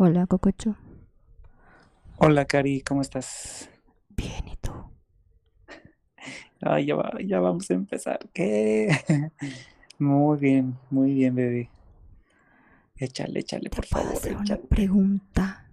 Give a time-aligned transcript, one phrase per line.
[0.00, 0.76] Hola, Cococho.
[2.16, 3.68] Hola, Cari, ¿cómo estás?
[4.08, 4.72] Bien, ¿y tú?
[6.62, 8.18] Ay, ya, va- ya vamos a empezar.
[8.32, 8.88] ¿Qué?
[9.98, 11.68] Muy bien, muy bien, bebé.
[12.96, 15.68] Échale, échale, ¿Te por puedo favor, hacer una pregunta?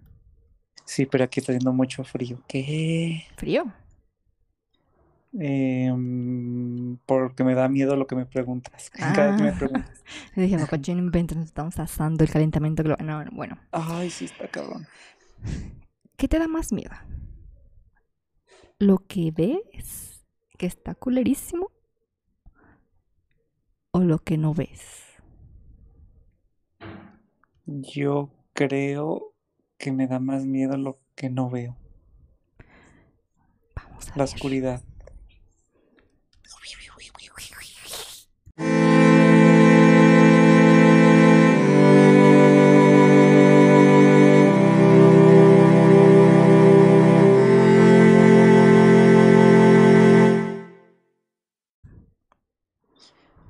[0.86, 2.42] Sí, pero aquí está haciendo mucho frío.
[2.48, 3.24] ¿Qué?
[3.38, 3.72] ¿Frío?
[5.40, 8.92] Em, porque me da miedo lo que me preguntas.
[9.14, 10.04] Cada que me Ah, preguntas.
[10.36, 13.06] dije, Cococho, no inventes, nos estamos asando el calentamiento global.
[13.06, 13.58] No, no, bueno.
[13.72, 14.90] Ay, sí, está cabrón.
[16.18, 16.92] ¿Qué te da más miedo?
[18.80, 20.26] ¿Lo que ves,
[20.58, 21.72] que está culerísimo?
[23.92, 24.84] ¿O lo que no ves?
[27.68, 29.36] Yo creo
[29.78, 31.78] que me da más miedo lo que no veo.
[33.76, 34.26] Vamos a La ver.
[34.26, 34.84] oscuridad.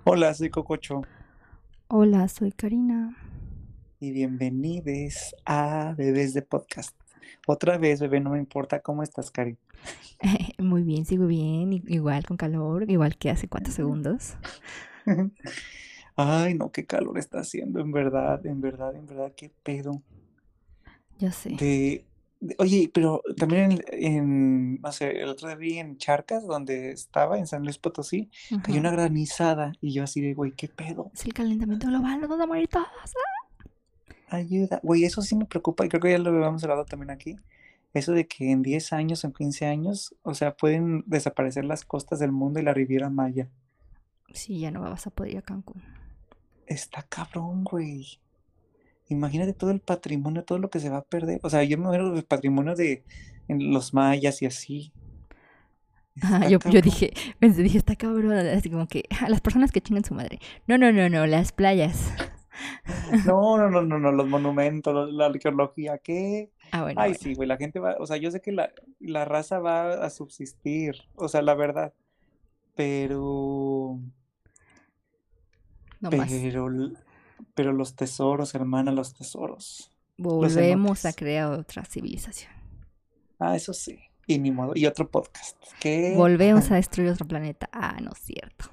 [0.10, 1.02] Hola, soy Cococho.
[1.90, 3.18] Hola, soy Karina.
[4.00, 6.96] y bienvenidos a Bebés de Podcast.
[7.46, 9.58] Otra vez, bebé, no me importa cómo estás, Cari.
[10.60, 11.74] Muy bien, sigo bien.
[11.74, 14.38] Igual con calor, igual que hace cuatro segundos.
[16.16, 20.02] Ay, no, qué calor está haciendo, en verdad, en verdad, en verdad, qué pedo.
[21.20, 21.50] Ya sé.
[21.60, 22.07] De-
[22.60, 27.38] oye, pero también en, en, no sé, el otro día vi en Charcas, donde estaba,
[27.38, 28.30] en San Luis Potosí,
[28.64, 28.80] cayó Ujú.
[28.80, 32.44] una granizada y yo así de, güey, qué pedo, Es el calentamiento global, nos vamos
[32.44, 32.86] a morir todos.
[34.30, 34.80] ayuda.
[34.84, 37.36] Güey, eso sí me preocupa y creo que ya lo habíamos hablado también aquí.
[37.94, 42.20] Eso de que en 10 años en 15 años, o sea, pueden desaparecer las costas
[42.20, 43.48] del mundo y la Riviera Maya.
[44.34, 45.82] Sí, ya no vas a poder ir a Cancún.
[46.68, 48.20] Está cabrón, güey.
[49.10, 51.40] Imagínate todo el patrimonio, todo lo que se va a perder.
[51.44, 53.04] O sea, yo me imagino el patrimonio de
[53.48, 54.92] en los mayas y así.
[56.16, 60.04] Está yo, dije, pensé, dije, está cabrón, así como que a las personas que chingan
[60.04, 60.40] su madre.
[60.66, 62.14] No, no, no, no, las playas.
[63.28, 66.50] No, no, no, no, no, los monumentos, la arqueología, ¿qué?
[66.72, 68.72] Ah, bueno, Ay, bueno, sí, güey, la gente va, o sea, yo sé que la,
[69.00, 71.94] la raza va a subsistir, o sea, la verdad,
[72.74, 74.00] pero,
[76.00, 76.32] no más.
[77.58, 82.52] Pero, los tesoros, hermana, los tesoros, los Volvemos a crear otra civilización.
[83.40, 86.14] Ah, eso sí, y ni modo, y otro podcast, ¿qué?
[86.16, 87.68] Volvemos a destruir otro planeta.
[87.72, 88.66] Ah, no es cierto.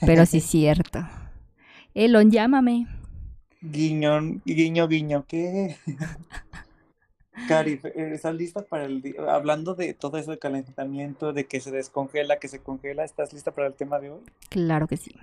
[0.00, 1.00] Pero sí es cierto.
[1.94, 2.86] Elon, llámame.
[3.60, 5.76] Guiño, guiño, guiño, ¿qué?
[7.48, 9.14] Cari, ¿estás lista para el día?
[9.28, 13.52] Hablando de todo eso de calentamiento, de que se descongela, que se congela, ¿estás lista
[13.52, 14.20] para el tema de hoy?
[14.50, 15.14] Claro que sí.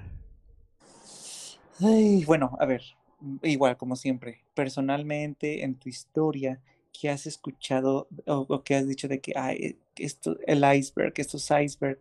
[1.80, 2.84] Ay, bueno, a ver,
[3.22, 6.62] mm, igual como siempre, personalmente en tu historia,
[6.94, 11.50] ¿qué has escuchado o, o qué has dicho de que ay, esto, el iceberg, estos
[11.52, 12.00] iceberg,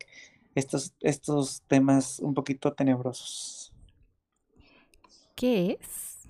[0.54, 3.72] estos, estos temas un poquito tenebrosos?
[5.34, 6.28] ¿Qué es?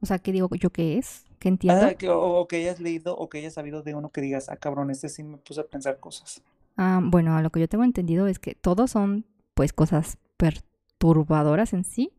[0.00, 1.24] O sea, ¿qué digo yo qué es?
[1.38, 1.86] ¿Qué entiendo?
[1.86, 4.48] Ah, que, o, o que hayas leído o que hayas sabido de uno que digas,
[4.48, 6.42] ah, cabrón, este sí me puso a pensar cosas.
[6.76, 11.72] Ah, bueno, a lo que yo tengo entendido es que todos son, pues, cosas perturbadoras
[11.72, 12.12] en sí,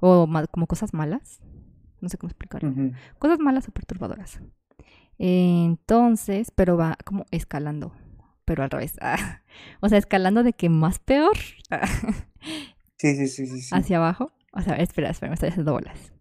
[0.00, 1.40] o como cosas malas.
[2.00, 2.72] No sé cómo explicarlo.
[3.18, 4.40] Cosas malas o perturbadoras.
[5.18, 7.92] Entonces, pero va como escalando,
[8.44, 8.96] pero al revés.
[9.00, 9.42] Ah,
[9.80, 11.36] O sea, escalando de que más peor
[11.70, 11.86] ah,
[12.96, 13.74] Sí, sí, sí, sí, sí.
[13.74, 14.32] hacia abajo.
[14.52, 16.12] O sea, espera, espera, me estoy haciendo bolas.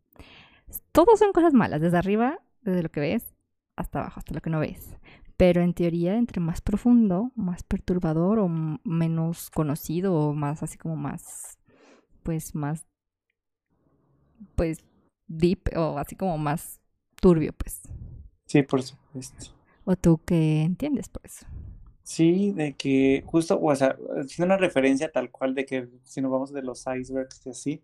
[0.92, 3.34] Todos son cosas malas, desde arriba, desde lo que ves,
[3.76, 4.96] hasta abajo, hasta lo que no ves.
[5.38, 10.96] Pero en teoría, entre más profundo, más perturbador o menos conocido o más así como
[10.96, 11.60] más,
[12.24, 12.86] pues más,
[14.56, 14.80] pues
[15.28, 16.80] deep o así como más
[17.20, 17.82] turbio, pues.
[18.46, 19.54] Sí, por supuesto.
[19.86, 21.46] ¿O tú qué entiendes por eso?
[22.04, 26.32] Sí, de que justo, o sea, haciendo una referencia tal cual de que si nos
[26.32, 27.82] vamos de los icebergs y así,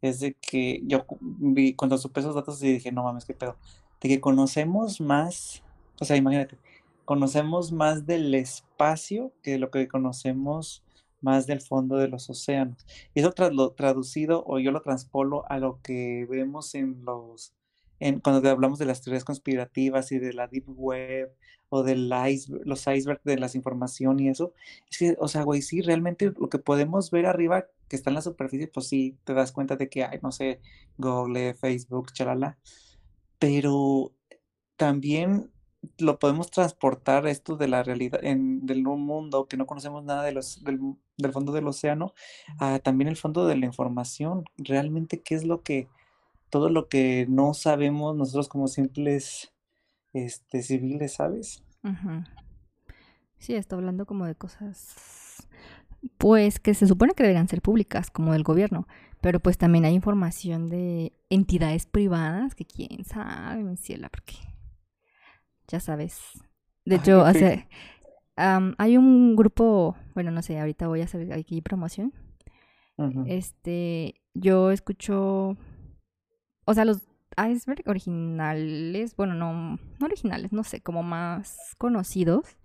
[0.00, 3.56] es de que yo vi cuando supe esos datos y dije, no mames, qué pedo,
[4.00, 5.62] de que conocemos más,
[6.00, 6.56] o sea, imagínate,
[7.04, 10.82] conocemos más del espacio que lo que conocemos
[11.20, 12.86] más del fondo de los océanos.
[13.14, 17.54] Eso tras lo traducido, o yo lo transpolo a lo que vemos en los,
[18.00, 21.34] en, cuando hablamos de las teorías conspirativas y de la deep web
[21.70, 24.52] o del iceberg, los icebergs de las información y eso.
[24.90, 28.14] Es que, o sea, güey, sí, realmente lo que podemos ver arriba, que está en
[28.14, 30.60] la superficie, pues sí, te das cuenta de que hay, no sé,
[30.96, 32.58] Google, Facebook, chalala.
[33.38, 34.14] Pero
[34.76, 35.50] también
[35.98, 40.22] lo podemos transportar esto de la realidad, en, del un mundo que no conocemos nada
[40.22, 40.80] de los, del,
[41.16, 42.14] del fondo del océano,
[42.58, 44.44] a también el fondo de la información.
[44.56, 45.88] Realmente, ¿qué es lo que,
[46.50, 49.52] todo lo que no sabemos nosotros como simples
[50.12, 51.62] este, civiles, ¿sabes?
[53.38, 55.46] Sí, está hablando como de cosas,
[56.18, 58.86] pues que se supone que deberían ser públicas, como del gobierno,
[59.20, 64.34] pero pues también hay información de entidades privadas que quién sabe, mi ciela, porque
[65.68, 66.18] ya sabes.
[66.84, 67.68] De hecho, hace,
[68.36, 72.12] am, hay un grupo, bueno, no sé, ahorita voy a hacer aquí promoción.
[73.26, 75.56] Este, yo escucho,
[76.64, 77.06] o sea, los
[77.36, 79.52] iceberg originales, bueno, no,
[79.98, 82.56] no originales, no sé, como más conocidos.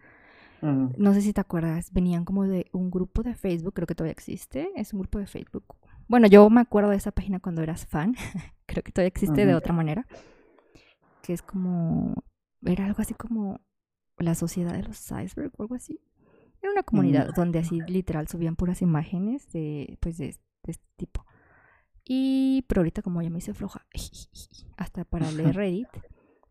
[0.62, 4.14] No sé si te acuerdas, venían como de un grupo de Facebook, creo que todavía
[4.14, 5.66] existe, es un grupo de Facebook.
[6.08, 8.16] Bueno, yo me acuerdo de esa página cuando eras fan,
[8.66, 10.08] creo que todavía existe de otra manera,
[11.22, 12.16] que es como,
[12.66, 13.62] era algo así como
[14.18, 16.00] la sociedad de los iceberg o algo así.
[16.62, 16.86] Era una Ujú.
[16.86, 20.28] comunidad donde así literal subían puras imágenes de, pues, de,
[20.64, 21.26] de este tipo.
[22.06, 23.86] Y, pero ahorita como ya me hice floja,
[24.78, 25.88] hasta para leer Reddit,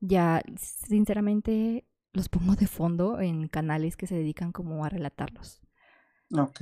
[0.00, 5.62] ya sinceramente los pongo de fondo en canales que se dedican como a relatarlos.
[6.37, 6.61] Ok.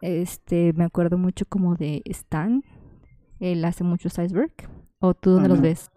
[0.00, 2.62] Este, me acuerdo mucho como de Stan,
[3.40, 4.52] él hace muchos iceberg.
[5.00, 5.90] ¿O tú dónde los ves?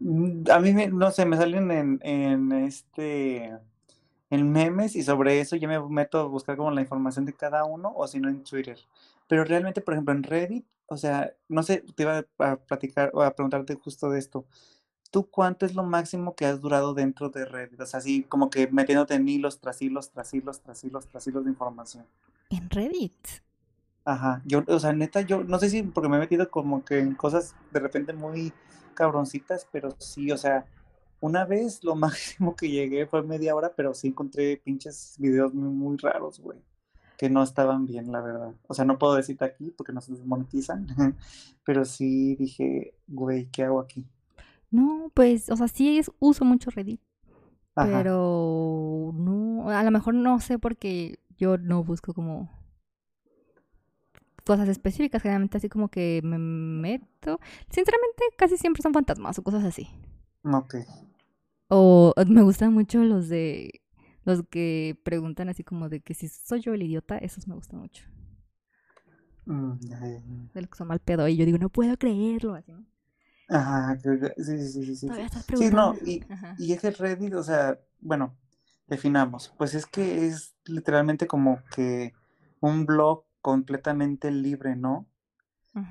[0.00, 3.58] Mm, A mí, me, no sé, me salen en, en este,
[4.30, 7.64] en memes y sobre eso yo me meto a buscar como la información de cada
[7.64, 8.78] uno o si no en Twitter.
[9.28, 13.22] Pero realmente, por ejemplo, en Reddit, o sea, no sé, te iba a platicar o
[13.22, 14.46] a preguntarte justo de esto.
[15.10, 17.80] ¿Tú cuánto es lo máximo que has durado dentro de Reddit?
[17.80, 21.26] O sea, así como que metiéndote en hilos tras hilos, tras hilos, tras hilos, tras
[21.26, 22.06] hilos de información.
[22.50, 23.14] En Reddit.
[24.04, 26.98] Ajá, yo, o sea, neta, yo no sé si porque me he metido como que
[27.00, 28.52] en cosas de repente muy
[28.96, 30.66] cabroncitas, pero sí, o sea,
[31.20, 35.68] una vez lo máximo que llegué fue media hora, pero sí encontré pinches videos muy,
[35.68, 36.58] muy raros, güey,
[37.16, 38.54] que no estaban bien, la verdad.
[38.66, 40.86] O sea, no puedo decirte aquí porque no se desmonetizan,
[41.64, 44.04] pero sí dije, güey, ¿qué hago aquí?
[44.70, 47.00] No, pues, o sea, sí es, uso mucho Reddit,
[47.76, 52.55] Ajá, pero no, a lo mejor no sé porque yo no busco como
[54.46, 57.40] cosas específicas, generalmente así como que me meto.
[57.70, 59.88] Sinceramente, casi siempre son fantasmas o cosas así.
[60.44, 60.74] ok.
[61.68, 63.82] O me gustan mucho los de
[64.24, 67.80] los que preguntan así como de que si soy yo el idiota, esos me gustan
[67.80, 68.04] mucho.
[69.46, 69.78] Mm.
[70.54, 72.84] De los que son mal pedo y yo digo, no puedo creerlo, así, ¿no?
[73.48, 74.08] Ajá, sí,
[74.44, 75.06] sí, sí, sí, sí.
[75.06, 76.00] Todavía estás Sí, no, preguntando.
[76.04, 76.56] y, Ajá.
[76.56, 78.36] y es que Reddit, o sea, bueno,
[78.88, 82.14] definamos, pues es que es literalmente como que
[82.60, 85.06] un blog completamente libre, ¿no?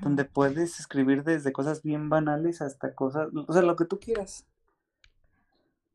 [0.02, 4.44] Donde puedes escribir desde cosas bien banales hasta cosas, o sea, lo que tú quieras.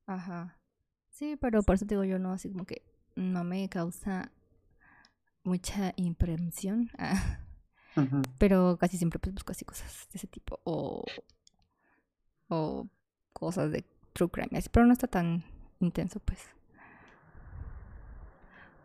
[0.07, 0.57] Ajá.
[1.11, 2.81] Sí, pero por eso te digo yo no, así como que
[3.15, 4.31] no me causa
[5.43, 6.89] mucha impresión.
[7.93, 10.61] Ah, pero casi siempre pues busco así cosas de ese tipo.
[10.63, 11.03] O,
[12.47, 12.87] o
[13.33, 14.49] cosas de true crime.
[14.71, 15.43] pero no está tan
[15.79, 16.39] intenso, pues.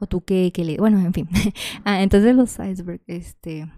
[0.00, 0.76] O tú qué, qué le...
[0.78, 1.28] Bueno, en fin.
[1.84, 3.70] ah, entonces los iceberg, este...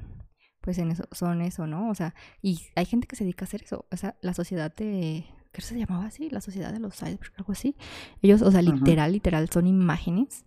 [0.61, 1.88] Pues en eso, son eso, ¿no?
[1.88, 3.87] O sea, y hay gente que se dedica a hacer eso.
[3.91, 5.25] O sea, la sociedad de...
[5.53, 6.29] ¿Qué se llamaba así?
[6.31, 7.75] La sociedad de los iceberg, algo así.
[8.20, 10.44] Ellos, o sea, literal, literal, son imágenes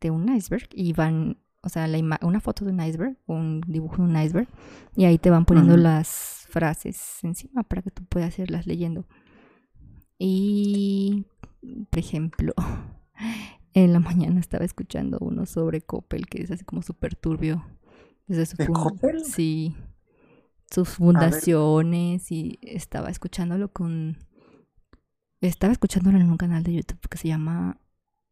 [0.00, 3.60] de un iceberg y van, o sea, la ima- una foto de un iceberg, un
[3.68, 4.48] dibujo de un iceberg,
[4.96, 9.06] y ahí te van poniendo las frases encima para que tú puedas irlas leyendo.
[10.18, 11.24] Y,
[11.90, 12.52] por ejemplo,
[13.74, 17.64] en la mañana estaba escuchando uno sobre Coppel, que es así como súper turbio.
[18.26, 19.24] Desde su ¿De fun- Coppel?
[19.24, 19.74] Sí,
[20.70, 24.16] sus fundaciones y estaba escuchándolo con...
[25.40, 27.80] Estaba escuchándolo en un canal de YouTube que se llama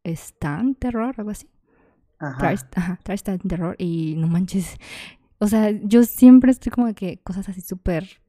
[0.05, 1.49] Stan Terror, algo así.
[2.19, 4.77] Ajá, ajá, Trash Stan Terror y no manches.
[5.39, 8.23] O sea, yo siempre estoy como que cosas así súper,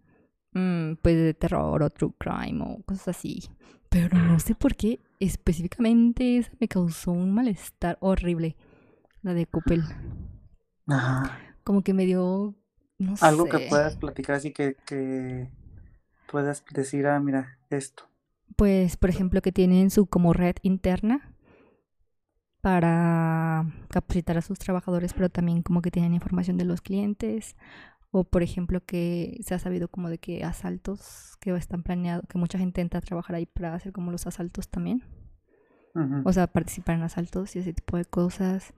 [0.54, 3.50] mm, pues de terror o true crime o cosas así.
[3.92, 8.56] Pero no sé por qué específicamente esa me causó un malestar horrible.
[9.22, 9.84] La de Coppel.
[10.88, 11.38] ajá.
[11.66, 12.56] Como que me dio,
[12.98, 15.50] no Algo que puedas platicar así que, que
[16.32, 18.08] puedas decir, ah, mira, esto.
[18.56, 21.36] Pues, por ejemplo, que tienen su como red interna
[22.62, 27.58] para capacitar a sus trabajadores, pero también como que tienen información de los clientes.
[28.12, 32.38] O, por ejemplo, que se ha sabido como de que asaltos que están planeados, que
[32.38, 35.04] mucha gente entra a trabajar ahí para hacer como los asaltos también.
[36.24, 38.74] O sea, participar en asaltos y ese tipo de cosas.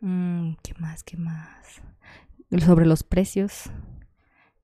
[0.00, 1.02] Mm, ¿Qué más?
[1.02, 1.82] ¿Qué más?
[2.64, 3.70] Sobre los precios,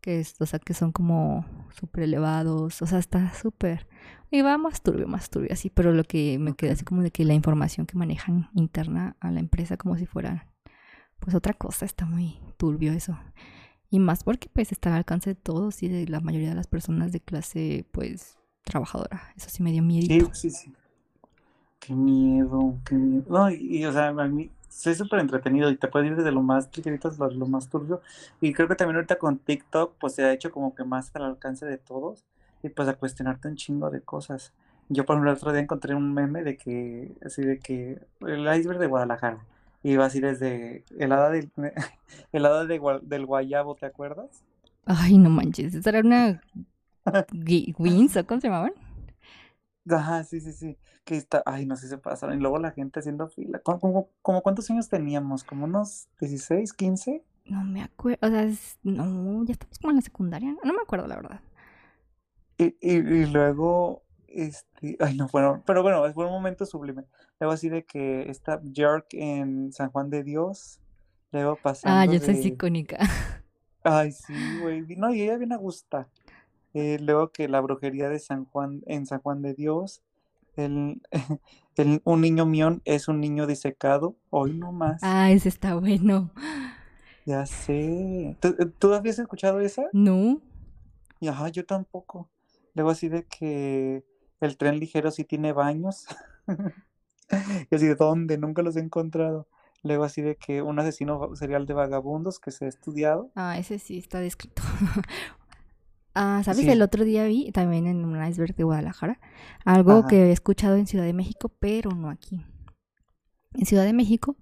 [0.00, 2.82] que es, o sea, que son como súper elevados.
[2.82, 3.88] O sea, está súper.
[4.30, 5.70] Y va más turbio, más turbio, así.
[5.70, 9.30] Pero lo que me queda así como de que la información que manejan interna a
[9.30, 10.48] la empresa como si fuera
[11.18, 13.18] pues otra cosa, está muy turbio eso.
[13.90, 16.66] Y más porque pues está al alcance de todos y de la mayoría de las
[16.66, 19.22] personas de clase pues trabajadora.
[19.36, 20.30] Eso sí me dio miedo.
[20.32, 20.72] Sí, sí, sí.
[21.80, 23.24] Qué miedo, qué miedo.
[23.28, 24.50] No, y, y, o sea, a mí
[24.84, 28.00] es súper entretenido y te puede ir desde lo más ligerito hasta lo más turbio.
[28.40, 31.24] Y creo que también ahorita con TikTok, pues se ha hecho como que más al
[31.24, 32.24] alcance de todos
[32.62, 34.52] y pues a cuestionarte un chingo de cosas.
[34.88, 38.40] Yo, por ejemplo, el otro día encontré un meme de que, así de que el
[38.56, 39.44] iceberg de Guadalajara.
[39.92, 41.50] Iba así desde el hada del,
[42.32, 44.44] el hada de, del guayabo, ¿te acuerdas?
[44.86, 45.74] Ay, no manches.
[45.74, 46.42] ¿Esa era una
[47.78, 48.72] Wins o cómo se llamaban?
[49.90, 50.78] Ajá, sí, sí, sí.
[51.04, 52.36] Que está, ay, no sé si se pasaron.
[52.38, 53.60] Y luego la gente haciendo fila.
[53.60, 55.44] ¿Cómo, cómo- cómo cuántos años teníamos?
[55.44, 57.24] ¿Como unos 16, 15?
[57.46, 58.18] No me acuerdo.
[58.26, 60.52] O sea, es- no, ya estamos como en la secundaria.
[60.52, 61.40] No, No me acuerdo, la verdad.
[62.58, 67.04] Y, y, y luego, este, ay, no, bueno, pero bueno, fue un momento sublime.
[67.40, 70.80] Luego así de que está York en San Juan de Dios.
[71.32, 72.98] Luego Ah, pasando ya esa es de, icónica.
[73.84, 74.82] ay, sí, güey.
[74.96, 76.08] No, y ella viene a gustar.
[76.74, 80.02] Eh, luego que la brujería de San Juan, en San Juan de Dios.
[80.56, 81.00] El,
[81.76, 84.16] el- un niño mión es un niño disecado.
[84.30, 85.00] Hoy no más.
[85.02, 86.30] Ah, ese está bueno.
[87.26, 88.36] Ya sé.
[88.40, 89.84] ¿Tú, tú habías escuchado esa?
[89.92, 90.40] No.
[91.20, 92.28] Y ajá, yo tampoco.
[92.74, 94.04] Luego así de que
[94.40, 96.06] el tren ligero sí tiene baños.
[97.70, 99.46] Y así de dónde, nunca los he encontrado.
[99.82, 103.30] Luego así de que un asesino serial de vagabundos que se ha estudiado.
[103.34, 104.62] Ah, ese sí está descrito.
[106.20, 106.62] Ah, ¿sabes?
[106.62, 106.68] Sí.
[106.68, 109.20] El otro día vi también en un iceberg de Guadalajara
[109.64, 110.08] algo Ajá.
[110.08, 112.44] que he escuchado en Ciudad de México, pero no aquí.
[113.54, 114.36] En Ciudad de México,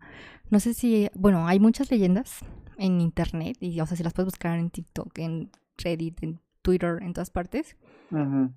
[0.48, 2.38] no sé si, bueno, hay muchas leyendas
[2.78, 7.02] en internet y, o sea, si las puedes buscar en TikTok, en Reddit, en Twitter,
[7.02, 7.76] en todas partes.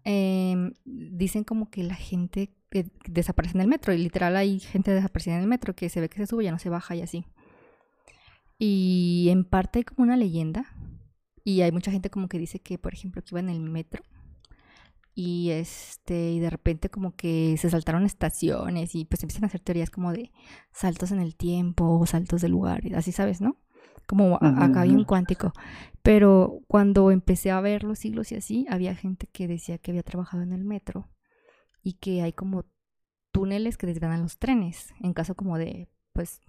[0.03, 4.91] Em, dicen como que la gente que desaparece en el metro, y literal hay gente
[4.91, 7.01] desaparecida en el metro que se ve que se sube, ya no se baja y
[7.01, 7.25] así.
[8.57, 10.65] Y en parte hay como una leyenda,
[11.43, 14.03] y hay mucha gente como que dice que, por ejemplo, que iba en el metro
[15.15, 19.59] y este y de repente como que se saltaron estaciones y pues empiezan a hacer
[19.59, 20.31] teorías como de
[20.71, 23.57] saltos en el tiempo o saltos de lugares, así sabes, ¿no?
[24.09, 25.53] Como a- Ujú, acá bien cuántico.
[26.01, 30.01] Pero cuando empecé a ver los siglos y así, había gente que decía que había
[30.01, 31.07] trabajado en el metro
[31.83, 32.65] y que hay como
[33.31, 36.41] túneles que desvían los trenes en caso como de pues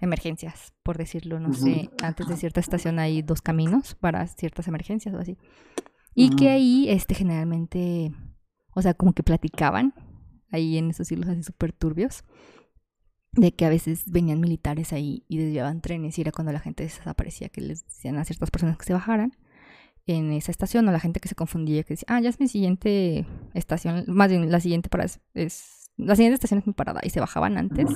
[0.00, 5.14] emergencias, por decirlo, no sé, antes de cierta estación hay dos caminos para ciertas emergencias
[5.14, 5.38] o así.
[6.14, 8.12] Y que ahí, este, generalmente,
[8.74, 9.94] o sea, como que platicaban
[10.50, 12.22] ahí en esos siglos así súper turbios,
[13.40, 16.82] de que a veces venían militares ahí y desviaban trenes y era cuando la gente
[16.84, 19.32] desaparecía, que les decían a ciertas personas que se bajaran
[20.06, 22.48] en esa estación o la gente que se confundía, que decía, ah, ya es mi
[22.48, 27.00] siguiente estación, más bien la siguiente parada es, es- la siguiente estación es mi parada
[27.02, 27.86] y se bajaban antes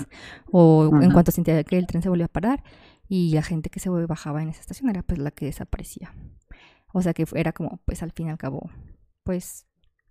[0.51, 2.65] o en cuanto sentía que el tren se volvía a parar
[3.09, 6.13] y la gente que se bajaba en esa estación era pues la que desaparecía.
[6.93, 8.71] O sea que era como, pues al fin y al cabo,
[9.23, 9.67] pues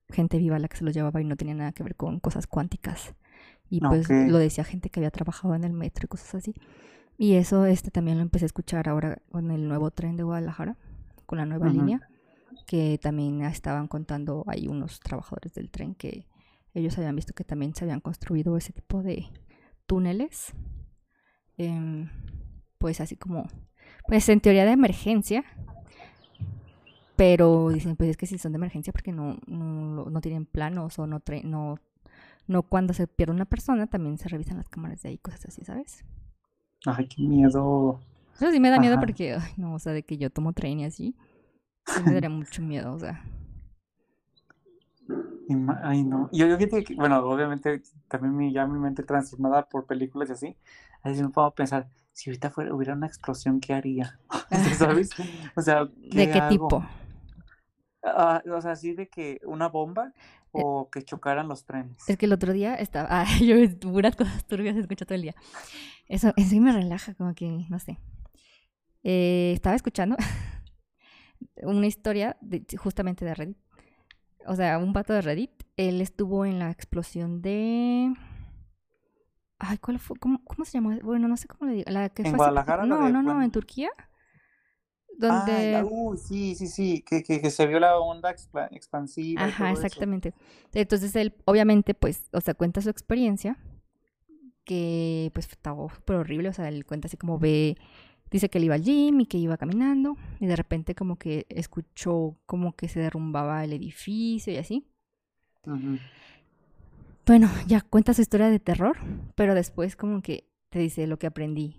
[0.10, 2.48] gente viva la que se los llevaba y no tenía nada que ver con cosas
[2.48, 3.14] cuánticas.
[3.72, 4.28] Y pues Ok.
[4.28, 6.56] lo decía gente que había trabajado en el metro y cosas así.
[7.18, 10.78] Y eso este también lo empecé a escuchar ahora con el nuevo tren de Guadalajara,
[11.28, 11.70] con la nueva Ujú.
[11.70, 12.04] línea,
[12.68, 16.28] que también estaban contando ahí unos trabajadores del tren que
[16.76, 19.28] ellos habían visto que también se habían construido ese tipo de
[19.88, 20.54] túneles.
[21.58, 22.10] em,
[22.78, 23.48] pues así como,
[24.08, 25.44] pues en teoría de emergencia,
[27.16, 30.98] pero dicen, pues es que si son de emergencia porque no, no, no tienen planos
[31.00, 31.78] o no, no,
[32.48, 35.64] no cuando se pierde una persona también se revisan las cámaras de ahí, cosas así,
[35.66, 36.04] ¿sabes?
[36.86, 38.00] Ay, qué miedo.
[38.36, 39.00] Eso sí me da miedo Ajá.
[39.00, 41.16] porque, ay, no, o sea, de que yo tomo tren y así,
[41.86, 43.24] sí me daría mucho miedo, o sea.
[45.84, 46.30] Ay, no.
[46.32, 50.58] Yo, yo que, bueno, obviamente también mi, ya mi mente transformada por películas y así,
[51.04, 54.20] así me a pensar, si ahorita fuera, hubiera una explosión, ¿qué haría?
[54.78, 55.12] ¿Sabes?
[55.56, 56.70] O sea, ¿De qué hago?
[56.70, 56.86] tipo?
[58.04, 60.14] Ah, o sea, así de que una bomba
[60.52, 61.98] o que chocaran los trenes.
[62.08, 65.36] Es que el otro día estaba, ah, yo puras cosas turbias escucho todo el día.
[66.08, 67.98] Eso, eso me relaja, como que, no sé.
[69.04, 70.16] Eh, estaba escuchando
[71.64, 73.58] una historia de, justamente de Reddit.
[74.48, 75.52] O sea, un vato de Reddit.
[75.78, 78.14] Él estuvo en la explosión de.
[79.60, 80.18] Ay, ¿cuál fue?
[80.18, 80.98] ¿Cómo, cómo se llamó?
[81.04, 81.92] Bueno, no sé cómo le digo.
[81.92, 83.90] La que ¿En fue hace Guadalajara, la No, no, no, en Turquía.
[85.20, 85.76] Ay, Donde.
[85.76, 89.52] ah, uy, sí, sí, sí, que, que, que se vio la onda expa- expansiva y
[89.52, 89.74] Ajá, eso.
[89.74, 90.34] exactamente.
[90.74, 93.58] Entonces él, obviamente, pues, o sea, cuenta su experiencia,
[94.64, 97.78] que pues estaba súper horrible, o sea, él cuenta así como ve,
[98.30, 101.46] dice que él iba al gym y que iba caminando, y de repente como que
[101.50, 104.88] escuchó como que se derrumbaba el edificio y así.
[107.26, 108.98] Bueno, ya cuenta su historia de terror,
[109.36, 111.78] pero después como que te dice lo que aprendí.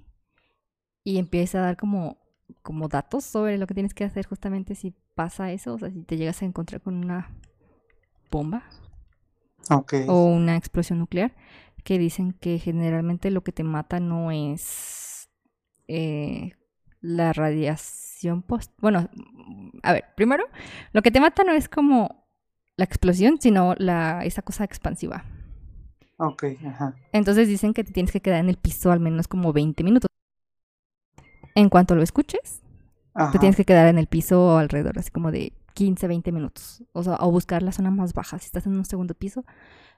[1.04, 2.18] Y empieza a dar como,
[2.62, 6.02] como datos sobre lo que tienes que hacer justamente si pasa eso, o sea, si
[6.02, 7.30] te llegas a encontrar con una
[8.30, 8.64] bomba
[10.09, 11.32] o una explosión nuclear,
[11.85, 15.28] que dicen que generalmente lo que te mata no es
[15.88, 16.52] eh,
[17.00, 18.73] la radiación post...
[18.78, 19.09] Bueno,
[19.82, 20.44] a ver, primero,
[20.92, 22.26] lo que te mata no es como
[22.76, 25.25] la explosión, sino la, esa cosa expansiva.
[26.18, 26.94] Ok, ajá.
[27.12, 30.09] Entonces dicen que te tienes que quedar en el piso al menos como 20 minutos.
[31.54, 32.62] En cuanto lo escuches,
[33.14, 33.32] Ajá.
[33.32, 36.82] te tienes que quedar en el piso alrededor, así como de 15, 20 minutos.
[36.92, 38.38] O sea, o buscar la zona más baja.
[38.38, 39.44] Si estás en un segundo piso,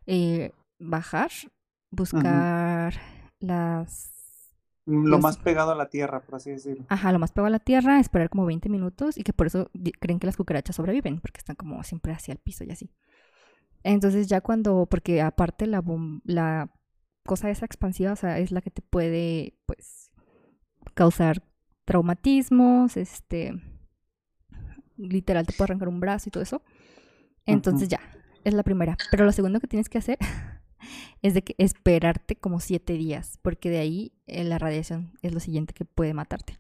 [0.06, 1.30] eh, bajar,
[1.90, 2.94] buscar
[3.40, 4.12] las...
[4.86, 6.84] Lo los- más pegado a la tierra, por así decirlo.
[6.88, 9.70] Ajá, lo más pegado a la tierra, esperar como 20 minutos y que por eso
[10.00, 12.90] creen que las cucarachas sobreviven, porque están como siempre hacia el piso y así.
[13.82, 16.70] Entonces ya cuando, porque aparte la, bom- la
[17.24, 20.03] cosa esa expansiva, o sea, es la que te puede, pues,
[20.94, 21.42] causar
[21.84, 23.54] traumatismos, este,
[24.96, 26.62] literal te puede arrancar un brazo y todo eso.
[27.46, 28.00] Entonces ya,
[28.44, 28.96] es la primera.
[29.10, 30.18] Pero lo segundo que tienes que hacer
[31.22, 35.40] es de que esperarte como siete días, porque de ahí eh, la radiación es lo
[35.40, 36.58] siguiente que puede matarte.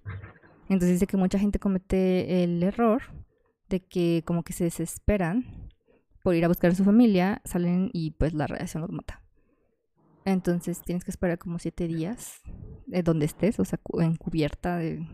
[0.68, 3.02] Entonces dice que mucha gente comete el error
[3.68, 5.70] de que como que se desesperan
[6.22, 9.23] por ir a buscar a su familia, salen y pues la radiación los mata.
[10.24, 12.40] Entonces tienes que esperar como siete días
[12.86, 15.06] de donde estés, o sea, en cubierta de,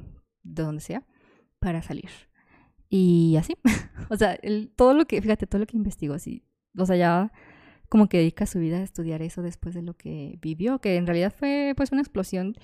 [0.43, 1.05] de donde sea,
[1.59, 2.11] para salir.
[2.89, 3.55] Y así,
[4.11, 6.45] o sea, el- todo lo que, fíjate, todo lo que investigó, así,
[6.77, 7.33] o sea, ya
[7.89, 11.07] como que dedica su vida a estudiar eso después de lo que vivió, que en
[11.07, 12.55] realidad fue pues una explosión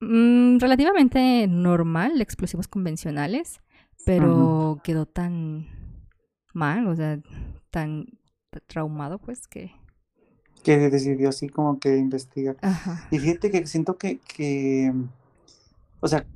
[0.00, 3.60] mm, relativamente normal explosivos convencionales,
[4.04, 5.68] pero quedó tan
[6.52, 7.20] mal, o sea,
[7.70, 8.06] tan
[8.66, 9.72] traumado pues que...
[10.62, 12.56] Que decidió así como que investigar.
[12.62, 13.06] Ajá.
[13.10, 14.92] Y fíjate que siento que, que,
[16.00, 16.26] o sea,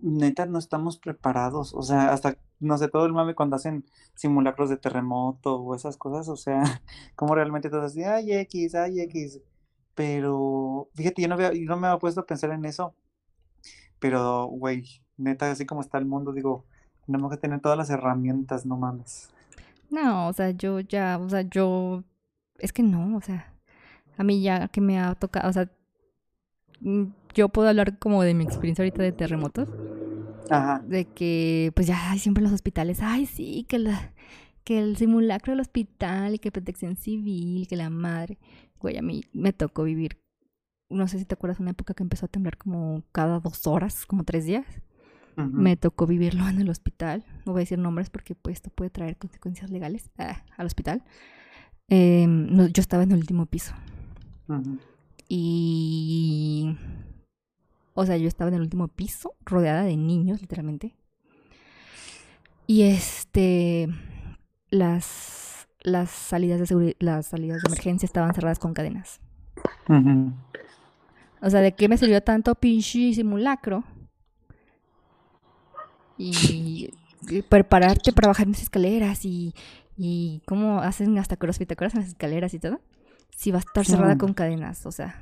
[0.00, 1.74] neta no estamos preparados.
[1.74, 5.96] O sea, hasta, no sé, todo el mame cuando hacen simulacros de terremoto o esas
[5.96, 6.62] cosas, o sea,
[7.16, 9.40] como realmente todos así, ay X, ay X.
[9.94, 12.94] Pero, fíjate, yo no, había- yo no me había puesto a pensar en eso.
[13.98, 14.84] Pero, güey,
[15.16, 16.64] neta, así como está el mundo, digo,
[17.06, 19.30] tenemos que tener todas las herramientas, no mames.
[19.90, 22.04] No, o sea, yo ya, o sea, yo,
[22.58, 23.52] es que no, o sea,
[24.18, 25.70] a mí ya que me ha tocado, o sea,
[26.80, 27.04] mm,
[27.34, 29.68] yo puedo hablar como de mi experiencia ahorita de terremotos,
[30.50, 30.82] Ajá.
[30.86, 34.12] de que, pues ya, ay, siempre en los hospitales, ay, sí, que la,
[34.64, 38.38] que el simulacro del hospital y que protección civil, que la madre,
[38.80, 40.20] güey, a mí me tocó vivir,
[40.90, 44.04] no sé si te acuerdas, una época que empezó a temblar como cada dos horas,
[44.04, 44.66] como tres días.
[45.36, 47.24] Me tocó vivirlo en el hospital.
[47.46, 51.04] No voy a decir nombres porque pues, esto puede traer consecuencias legales ah, al hospital.
[51.88, 53.72] Eh, no, yo estaba en el último piso.
[55.28, 56.76] Y...
[57.94, 60.94] O sea, yo estaba en el último piso, rodeada de niños, literalmente.
[62.66, 63.88] Y este...
[64.70, 69.20] Las, las salidas de seguri- las salidas de emergencia estaban cerradas con cadenas.
[71.40, 73.84] O sea, ¿de qué me sirvió tanto pinche simulacro?
[76.18, 76.90] Y,
[77.48, 79.54] prepararte para bajar mis escaleras y,
[79.96, 81.94] y cómo hacen hasta crossfit, ¿te acuerdas?
[81.94, 82.80] En las escaleras y todo.
[83.38, 85.14] Si va a estar cerrada con cadenas, o sea.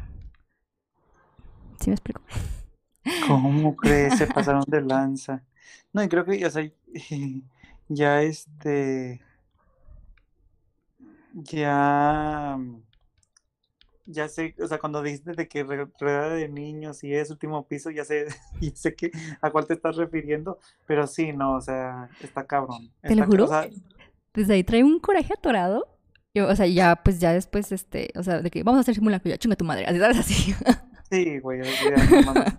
[1.79, 2.23] ¿Sí me explico?
[3.29, 4.17] ¿Cómo crees?
[4.17, 5.45] Se pasaron de lanza.
[5.93, 6.67] No, y creo que, o sea,
[7.89, 9.21] ya este,
[11.35, 12.59] ya,
[14.07, 17.91] ya sé, o sea, cuando dijiste de que rodeada de niños y es último piso,
[17.91, 18.29] ya sé,
[18.63, 19.11] ya sé que
[19.43, 22.91] a cuál te estás refiriendo, pero sí, no, o sea, está cabrón.
[23.03, 23.69] Te lo juro o sea,
[24.33, 25.96] Desde ahí trae un coraje atorado.
[26.37, 28.95] Yo, o sea, ya, pues ya después, este, o sea, de que vamos a hacer
[28.95, 30.19] simulacro, ya chinga tu madre, así, ¿sabes?
[30.21, 30.55] Así.
[31.11, 32.53] Sí, güey, no mames.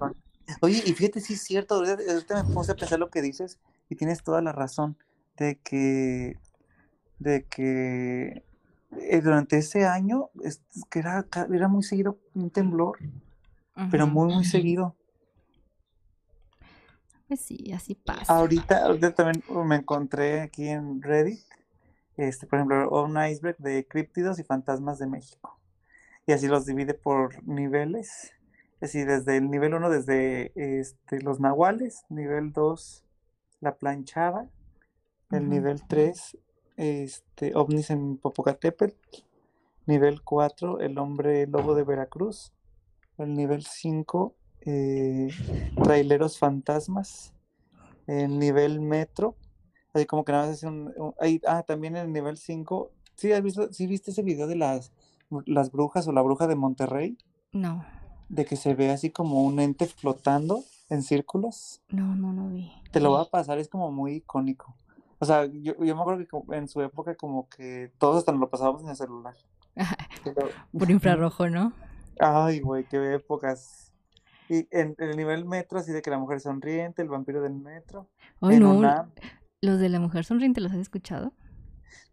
[0.62, 3.96] Oye, y fíjate, sí es cierto, ahorita, me puse a pensar lo que dices y
[3.96, 4.98] tienes toda la razón
[5.38, 6.40] de que,
[7.20, 8.44] de que
[8.98, 12.98] eh, durante ese año es que era, era muy seguido un temblor,
[13.92, 14.96] pero muy, muy seguido.
[17.28, 18.34] Pues sí, así pasa.
[18.34, 21.42] Ahorita, ahorita también uh, me encontré aquí en Reddit,
[22.18, 25.60] este, por ejemplo, un iceberg de críptidos y fantasmas de México.
[26.26, 28.34] Y así los divide por niveles.
[28.82, 33.06] Así desde el nivel 1, desde este, los nahuales, nivel 2,
[33.62, 34.50] la planchada,
[35.32, 36.38] el nivel 3,
[36.78, 38.96] este, ovnis en Popocatépetl,
[39.88, 42.54] nivel 4, el hombre lobo de Veracruz,
[43.18, 45.30] el nivel 5, eh,
[45.84, 47.34] traileros fantasmas,
[48.06, 49.36] el nivel metro,
[49.98, 53.32] así como que nada más es un, un- ahí- ah, también el nivel 5, ¿sí,
[53.34, 54.92] has visto, sí viste ese video de las,
[55.46, 57.18] las brujas o la bruja de Monterrey?
[57.52, 57.86] No,
[58.30, 61.82] De que se ve así como un ente flotando en círculos.
[61.90, 62.72] no, no lo vi.
[62.92, 64.74] Te lo voy a pasar, es como muy icónico.
[65.20, 68.40] O sea, yo, yo me acuerdo que en su época como que todos hasta nos
[68.42, 69.36] lo pasábamos en el celular.
[70.24, 71.74] Pero- Por infrarrojo, ¿no?
[72.20, 73.92] Ay, güey, qué épocas.
[74.50, 77.54] Y en, en el nivel metro, así de que la mujer sonriente, el vampiro del
[77.56, 78.08] metro.
[78.42, 78.74] Ay, en no.
[78.78, 79.10] una...
[79.62, 81.34] Los de la mujer sonriente, ¿los has escuchado?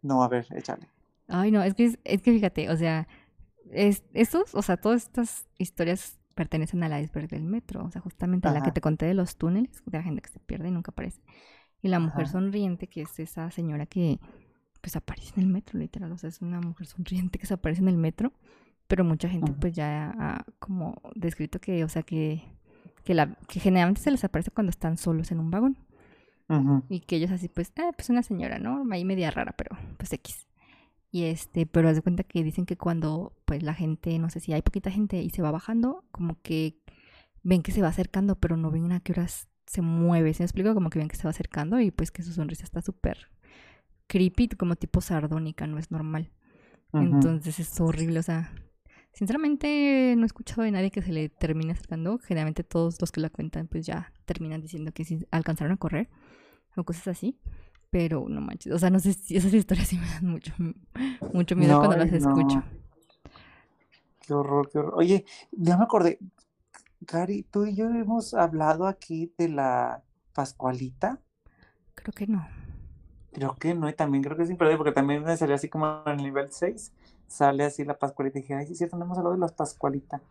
[0.01, 0.87] No, a ver, échale.
[1.27, 3.07] Ay, no, es que, es, que fíjate, o sea,
[3.71, 8.51] es, estos, o sea, todas estas historias pertenecen al iceberg del metro, o sea, justamente
[8.51, 8.73] la que Ajá.
[8.73, 11.21] te conté de los túneles, de la gente que se pierde y nunca aparece.
[11.81, 12.33] Y la mujer Ajá.
[12.33, 14.19] sonriente, que es esa señora que,
[14.81, 17.81] pues, aparece en el metro, literal, o sea, es una mujer sonriente que se aparece
[17.81, 18.33] en el metro,
[18.87, 22.43] pero mucha gente, pues, ya ha como descrito que, o sea, que,
[23.03, 25.77] que, la, que generalmente se les aparece cuando están solos en un vagón.
[26.47, 26.83] Ujú.
[26.89, 28.83] Y que ellos así, pues, ah, pues una señora, ¿no?
[28.91, 30.47] Ahí media rara, pero pues X.
[31.11, 34.39] Y este, pero haz de cuenta que dicen que cuando, pues, la gente, no sé
[34.39, 36.77] si hay poquita gente y se va bajando, como que
[37.41, 40.33] ven que se va acercando, pero no ven a qué horas se mueve.
[40.33, 40.73] ¿Se me explico?
[40.73, 43.29] Como que ven que se va acercando y pues que su sonrisa está súper
[44.07, 46.31] creepy, como tipo sardónica, no es normal.
[46.91, 47.03] Ujú.
[47.03, 48.53] Entonces es horrible, o sea,
[49.13, 52.19] sinceramente no he escuchado de nadie que se le termine acercando.
[52.19, 56.09] Generalmente todos los que la cuentan pues ya terminan diciendo que sí alcanzaron a correr
[56.75, 57.37] o cosas así.
[57.91, 60.53] Pero no manches, o sea, no sé si esas historias sí me dan mucho,
[61.33, 62.29] mucho miedo No, cuando las ay, no.
[62.29, 62.63] escucho.
[64.21, 64.93] Qué horror, qué horror.
[64.97, 66.19] Oye, ya me acordé.
[67.07, 71.21] Cari, tú y yo hemos hablado aquí de la Pascualita.
[71.95, 72.47] Creo que no.
[73.31, 76.01] Creo que no, y también creo que es imperdible, porque también me salió así como
[76.07, 76.91] en el nivel 6,
[77.27, 78.39] sale así la Pascualita.
[78.39, 80.21] Y dije, ay, sí es cierto, no hemos hablado de las Pascualita.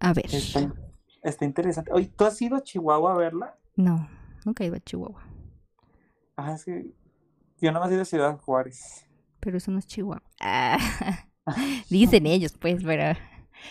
[0.00, 0.72] A ver, Está,
[1.22, 1.92] está interesante.
[1.92, 3.58] Oye, ¿tú has ido a Chihuahua a verla?
[3.76, 4.08] no,
[4.44, 5.22] nunca he ido a Chihuahua.
[6.36, 6.90] Ah, es que
[7.60, 9.06] yo nada más he ido a Ciudad Juárez.
[9.40, 10.22] Pero eso no es Chihuahua.
[10.40, 10.78] Ah,
[11.90, 13.18] dicen ellos, pues, pero.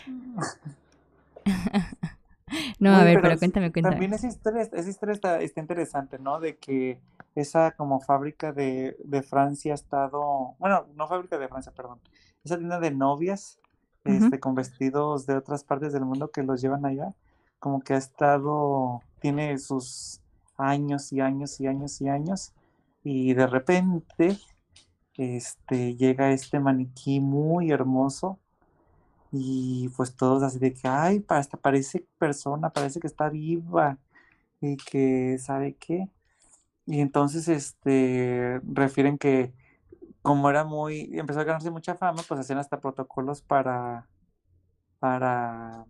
[2.79, 3.95] no, a ver, pero cuéntame, cuéntame.
[3.95, 6.39] También esa historia, esa historia está, está interesante, ¿no?
[6.39, 7.01] De que
[7.35, 11.99] esa como fábrica de, de Francia ha estado, bueno, no fábrica de Francia, perdón,
[12.43, 13.59] esa tienda de novias,
[14.05, 17.13] este, con vestidos de otras partes del mundo que los llevan allá,
[17.59, 20.21] como que ha estado, tiene sus
[20.59, 22.53] años y años y años y años,
[23.03, 24.37] y de repente,
[25.15, 28.39] este, llega este maniquí muy hermoso,
[29.31, 33.97] y pues todos así de que, ay, hasta parece persona, parece que está viva
[34.61, 36.09] y que sabe qué.
[36.85, 39.53] Y entonces, este, refieren que
[40.21, 44.07] como era muy, empezó a ganarse mucha fama, pues hacían hasta protocolos para,
[44.99, 45.85] para,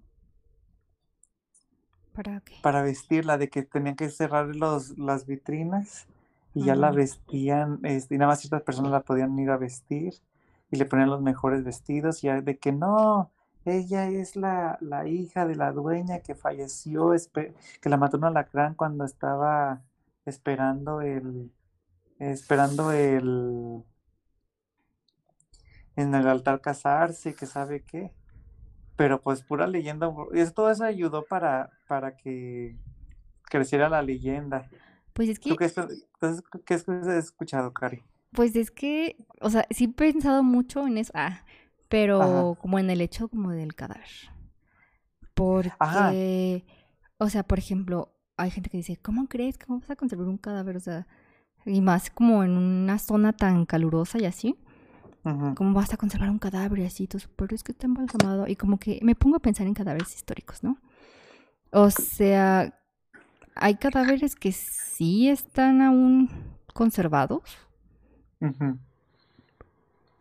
[2.14, 2.56] ¿Para qué?
[2.62, 6.08] para vestirla, de que tenían que cerrar los, las vitrinas
[6.54, 10.16] y ya la vestían, este, y nada más ciertas personas la podían ir a vestir
[10.72, 13.32] y le ponían los mejores vestidos, y ya de que no,
[13.66, 17.12] ella es la, la hija de la dueña que falleció,
[17.82, 19.82] que la mató un alacrán cuando estaba
[20.26, 21.52] esperando el,
[22.20, 23.84] esperando el,
[25.96, 28.12] en el altar casarse, que sabe qué.
[29.00, 32.76] Pero pues pura leyenda, y todo eso ayudó para, para que
[33.50, 34.70] creciera la leyenda.
[35.14, 38.04] Pues es ¿Tú que, qué, es- qué has escuchado, Cari?
[38.34, 41.44] pues es que, o sea, sí he pensado mucho en eso, ah,
[41.88, 42.56] pero Ajá.
[42.62, 44.06] como en el hecho como del cadáver.
[45.80, 46.12] Ajá.
[46.12, 46.66] Porque,
[47.18, 50.38] o sea, por ejemplo, hay gente que dice, ¿cómo crees que vamos a conservar un
[50.38, 50.78] cadáver?
[50.78, 51.08] O sea,
[51.66, 54.58] y más como en una zona tan calurosa y así,
[55.56, 57.08] ¿cómo vas a conservar un cadáver así?
[57.36, 58.48] Pero es que está embalsamado.
[58.48, 60.78] Y como que me pongo a pensar en cadáveres históricos, ¿no?
[61.72, 62.74] O sea,
[63.56, 66.30] hay cadáveres que sí están aún
[66.74, 67.44] conservados.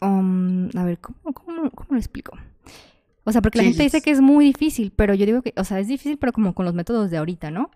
[0.00, 2.36] Um, a ver, ¿cómo, cómo, cómo lo explico?
[3.24, 5.54] O sea, porque la Sí, gente dice que es muy difícil, pero yo digo que,
[5.56, 7.70] o sea, es difícil, pero como con los métodos de ahorita, ¿no?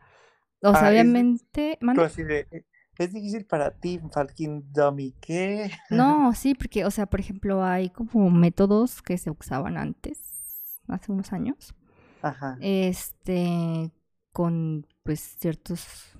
[0.63, 2.03] O sea, Ah, es- obviamente, Tú ¿mande?
[2.03, 2.65] así de, "Eh,
[2.99, 5.71] es difícil para ti, Falcon Dummy, ¿qué?
[5.91, 11.13] No, sí, porque, o sea, por ejemplo, hay como métodos que se usaban antes, hace
[11.13, 11.75] unos años,
[12.23, 12.57] Ajá.
[12.61, 13.91] este,
[14.33, 16.17] con, pues, ciertos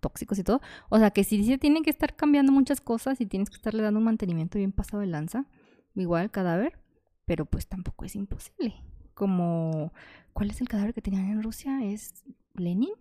[0.00, 0.60] tóxicos y todo.
[0.88, 3.82] O sea, que sí se tienen que estar cambiando muchas cosas y tienes que estarle
[3.82, 5.46] dando un mantenimiento bien pasado de lanza,
[5.94, 6.78] igual al cadáver,
[7.26, 8.74] pero pues tampoco es imposible.
[9.14, 9.92] Como,
[10.32, 11.84] ¿cuál es el cadáver que tenían en Rusia?
[11.84, 12.94] ¿Es Lenin?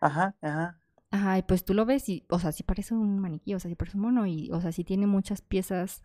[0.00, 0.79] Ajá, ajá.
[1.12, 3.68] Ajá, y pues tú lo ves y, o sea, sí parece un maniquí, o sea,
[3.68, 6.02] sí parece un mono y, o sea, sí tiene muchas piezas,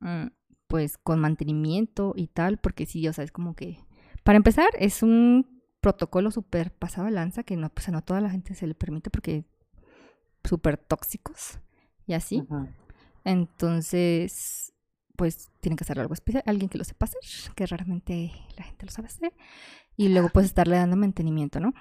[0.00, 0.28] mm,
[0.68, 3.78] pues, con mantenimiento y tal, porque sí, o sea, es como que,
[4.24, 8.30] para empezar, es un protocolo súper pasado de lanza que no, pues, no toda la
[8.30, 9.44] gente se le permite porque
[10.44, 11.58] súper tóxicos
[12.06, 12.42] y así.
[13.24, 14.72] Entonces,
[15.16, 17.20] pues, tiene que hacer algo especial, alguien que lo sepa hacer,
[17.54, 19.34] que raramente la gente lo sabe hacer,
[19.96, 21.74] y luego pues estarle dando mantenimiento, ¿no?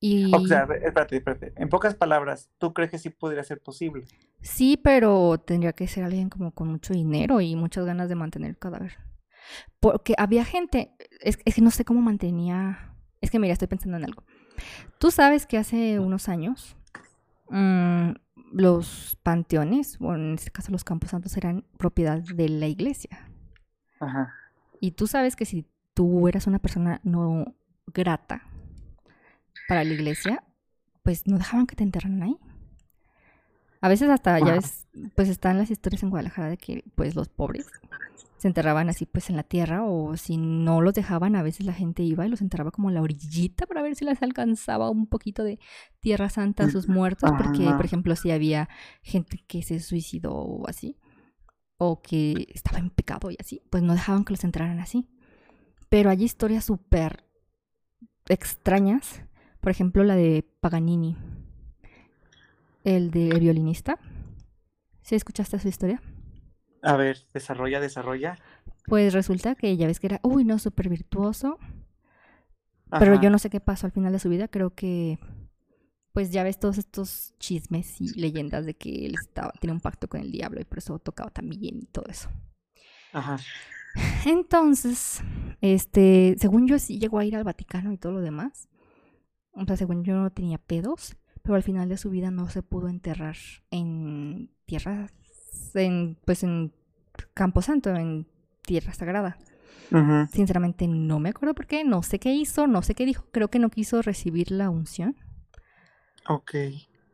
[0.00, 1.52] Y O sea, espérate, espérate.
[1.56, 4.04] En pocas palabras, ¿tú crees que sí podría ser posible?
[4.42, 8.50] sí, pero tendría que ser alguien como con mucho dinero y muchas ganas de mantener
[8.50, 8.98] el cadáver.
[9.80, 13.96] Porque había gente, es, es que no sé cómo mantenía, es que mira, estoy pensando
[13.96, 14.22] en algo.
[14.98, 16.76] Tú sabes que hace unos años
[17.48, 18.10] mm,
[18.52, 23.28] los panteones, o en este caso los campos santos, eran propiedad de la iglesia.
[24.00, 24.32] Ajá.
[24.80, 27.54] Y tú sabes que si tú eras una persona no
[27.86, 28.42] grata
[29.68, 30.42] para la iglesia,
[31.02, 32.36] pues no dejaban que te enterraran ahí.
[33.80, 37.28] A veces hasta, ya ves, pues están las historias en Guadalajara de que pues los
[37.28, 37.66] pobres
[38.38, 41.72] se enterraban así pues en la tierra o si no los dejaban, a veces la
[41.72, 45.06] gente iba y los enterraba como en la orillita para ver si les alcanzaba un
[45.06, 45.58] poquito de
[46.00, 48.68] tierra santa a sus muertos, porque por ejemplo si había
[49.02, 50.98] gente que se suicidó o así,
[51.78, 55.08] o que estaba en pecado y así, pues no dejaban que los enterraran así.
[55.88, 57.24] Pero hay historias súper
[58.28, 59.22] extrañas,
[59.66, 61.16] por ejemplo la de Paganini,
[62.84, 63.98] el de violinista.
[65.02, 66.00] ¿Sí escuchaste su historia?
[66.82, 68.38] A ver, desarrolla, desarrolla.
[68.84, 71.58] Pues resulta que ya ves que era, uy, no, súper virtuoso,
[72.90, 75.18] pero yo no sé qué pasó al final de su vida, creo que,
[76.12, 80.06] pues ya ves todos estos chismes y leyendas de que él estaba, tiene un pacto
[80.06, 82.28] con el diablo y por eso tocaba tan bien y todo eso.
[83.12, 83.36] Ajá.
[84.26, 85.24] Entonces,
[85.60, 88.68] este, según yo sí llegó a ir al Vaticano y todo lo demás.
[89.56, 92.62] O sea, según yo no tenía pedos, pero al final de su vida no se
[92.62, 93.36] pudo enterrar
[93.70, 95.08] en tierra,
[95.74, 96.72] en, pues en
[97.34, 98.26] Camposanto, en
[98.62, 99.38] tierra sagrada.
[100.32, 103.48] Sinceramente no me acuerdo por qué, no sé qué hizo, no sé qué dijo, creo
[103.48, 105.16] que no quiso recibir la unción.
[106.28, 106.54] Ok.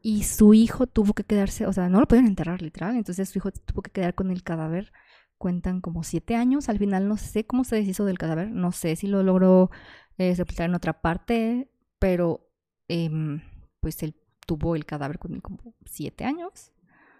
[0.00, 3.38] Y su hijo tuvo que quedarse, o sea, no lo pudieron enterrar literal, entonces su
[3.38, 4.92] hijo tuvo que quedar con el cadáver.
[5.36, 8.96] Cuentan como siete años, al final no sé cómo se deshizo del cadáver, no sé
[8.96, 9.70] si lo logró
[10.16, 11.68] eh, sepultar en otra parte,
[12.02, 12.50] pero
[12.88, 13.40] em,
[13.78, 16.72] pues él tuvo el cadáver con él como siete años.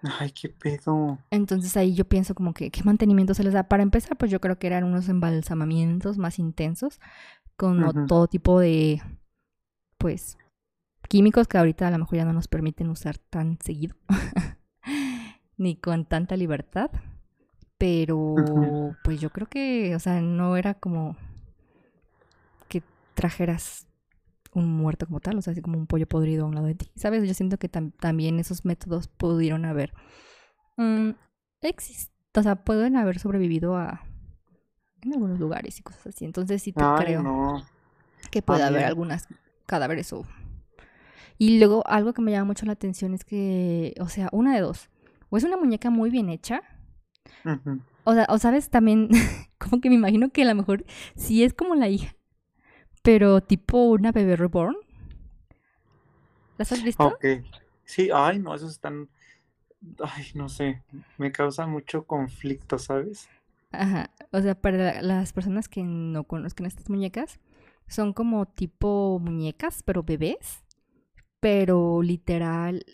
[0.02, 1.20] Ay, qué pedo.
[1.30, 3.68] Entonces ahí yo pienso como que qué mantenimiento se les da.
[3.68, 7.00] Para empezar, pues yo creo que eran unos embalsamamientos más intensos,
[7.56, 9.00] con todo tipo de,
[9.98, 10.36] pues,
[11.08, 13.94] químicos que ahorita a lo mejor ya no nos permiten usar tan seguido,
[15.56, 16.90] ni con tanta libertad.
[17.78, 18.34] Pero,
[19.04, 21.16] pues yo creo que, o sea, no era como
[22.66, 22.82] que
[23.14, 23.86] trajeras
[24.54, 26.74] un muerto como tal, o sea, así como un pollo podrido a un lado de
[26.74, 26.90] ti.
[26.94, 27.26] ¿Sabes?
[27.26, 29.92] Yo siento que tam- también esos métodos pudieron haber
[31.62, 34.02] exist- o sea, pueden haber sobrevivido a
[35.02, 36.24] en algunos lugares y cosas así.
[36.24, 37.62] Entonces sí te Ay, creo no.
[38.30, 39.26] que puede haber algunas
[39.66, 40.24] cadáveres o...
[41.38, 44.60] Y luego algo que me llama mucho la atención es que, o sea, una de
[44.60, 44.90] dos.
[45.30, 46.62] O es una muñeca muy bien hecha,
[47.44, 47.80] Ujú.
[48.04, 49.08] o, sea, o sabes, también,
[49.58, 50.84] como que me imagino que a lo mejor
[51.16, 52.14] sí es como la hija,
[53.02, 54.76] pero tipo una bebé reborn.
[56.58, 57.04] ¿Las has visto?
[57.04, 57.24] Ok.
[57.84, 59.08] Sí, ay, no, esos están.
[59.98, 60.82] Ay, no sé.
[61.18, 63.28] Me causa mucho conflicto, ¿sabes?
[63.72, 64.10] Ajá.
[64.30, 67.40] O sea, para las personas que no conozcan estas muñecas,
[67.88, 70.62] son como tipo muñecas, pero bebés.
[71.40, 72.84] Pero literal,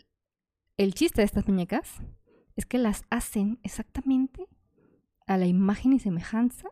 [0.79, 2.01] el chiste de estas muñecas
[2.57, 4.47] es que las hacen exactamente
[5.27, 6.71] a la imagen y semejanza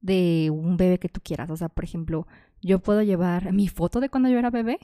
[0.00, 1.50] de un bebé que tú quieras.
[1.50, 2.26] O sea, por ejemplo,
[2.62, 4.78] yo puedo llevar mi foto de cuando yo era bebé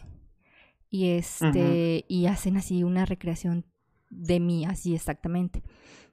[0.91, 3.64] y este y hacen así una recreación
[4.11, 5.62] de mí así exactamente.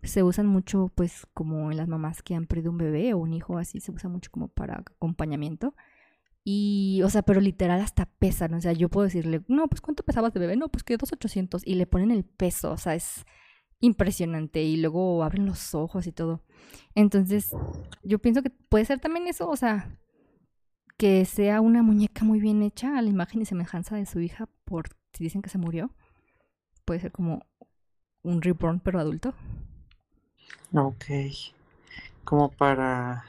[0.04, 3.34] Se usan mucho pues como en las mamás que han perdido un bebé o un
[3.34, 5.73] hijo así se usa mucho como para acompañamiento.
[6.47, 8.54] Y, o sea, pero literal hasta pesan.
[8.54, 10.56] O sea, yo puedo decirle, no, pues ¿cuánto pesabas de bebé?
[10.56, 11.63] No, pues que 2,800.
[11.65, 12.71] Y le ponen el peso.
[12.71, 13.25] O sea, es
[13.80, 14.62] impresionante.
[14.62, 16.43] Y luego abren los ojos y todo.
[16.93, 17.51] Entonces,
[18.04, 19.49] yo pienso que puede ser también eso.
[19.49, 19.97] O sea,
[20.97, 24.47] que sea una muñeca muy bien hecha a la imagen y semejanza de su hija.
[24.65, 25.91] Por si dicen que se murió.
[26.86, 27.45] Puede ser como
[28.23, 29.34] un reborn, pero adulto.
[30.73, 31.05] Ok.
[32.23, 33.25] Como para.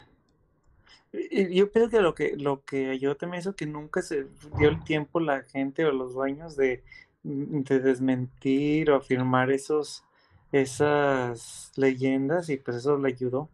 [1.12, 4.26] Yo pienso que lo que lo que ayudó también eso que nunca se
[4.58, 6.82] dio el tiempo la gente o los dueños de,
[7.22, 10.04] de desmentir o afirmar esos
[10.52, 13.48] esas leyendas y pues eso le ayudó.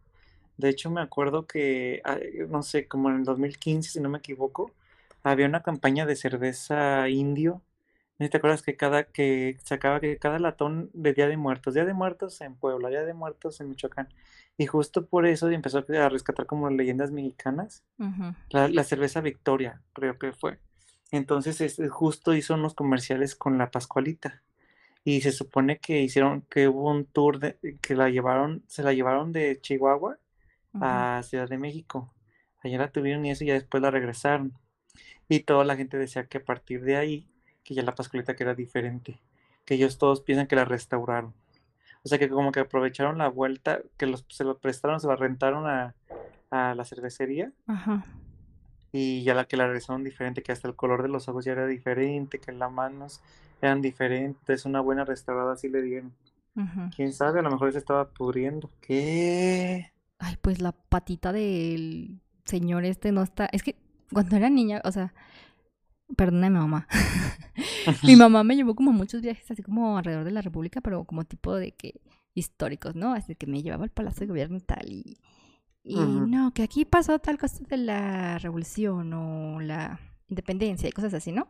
[0.56, 4.18] De hecho me acuerdo que ah, no sé, como en el 2015 si no me
[4.18, 4.72] equivoco,
[5.22, 7.62] había una campaña de cerveza indio.
[8.18, 11.84] ¿No te acuerdas que cada que sacaba que cada latón de Día de Muertos, Día
[11.84, 14.08] de Muertos en Puebla, Día de Muertos en Michoacán?
[14.56, 17.84] Y justo por eso empezó a rescatar como leyendas mexicanas.
[18.50, 20.58] La, la cerveza Victoria, creo que fue.
[21.10, 24.42] Entonces, este, justo hizo unos comerciales con la Pascualita.
[25.04, 28.92] Y se supone que hicieron, que hubo un tour de, que la llevaron, se la
[28.92, 30.18] llevaron de Chihuahua
[30.80, 32.12] A Ciudad de México.
[32.62, 34.52] Allá la tuvieron y eso y ya después la regresaron.
[35.28, 37.28] Y toda la gente decía que a partir de ahí
[37.64, 39.20] que ya la Pascualita que era diferente,
[39.64, 41.34] que ellos todos piensan que la restauraron.
[42.04, 45.16] O sea que como que aprovecharon la vuelta, que los, se lo prestaron, se la
[45.16, 45.94] rentaron a,
[46.50, 48.04] a la cervecería Ajá.
[48.90, 51.52] y ya la que la regresaron diferente, que hasta el color de los ojos ya
[51.52, 53.20] era diferente, que las manos
[53.60, 56.12] eran diferentes, una buena restaurada así le dieron.
[56.94, 58.68] Quién sabe, a lo mejor se estaba pudriendo.
[58.82, 59.91] ¿Qué?
[60.24, 63.46] Ay, pues la patita del señor este no está.
[63.46, 63.74] Es que
[64.12, 65.12] cuando era niña, o sea,
[66.16, 66.86] perdóname, mamá.
[68.04, 71.24] Mi mamá me llevó como muchos viajes así como alrededor de la República, pero como
[71.24, 72.00] tipo de que
[72.34, 73.14] históricos, ¿no?
[73.14, 74.92] Así que me llevaba al Palacio de Gobierno y tal.
[74.92, 75.18] Y,
[75.82, 81.14] y no, que aquí pasó tal cosa de la revolución o la independencia y cosas
[81.14, 81.48] así, ¿no?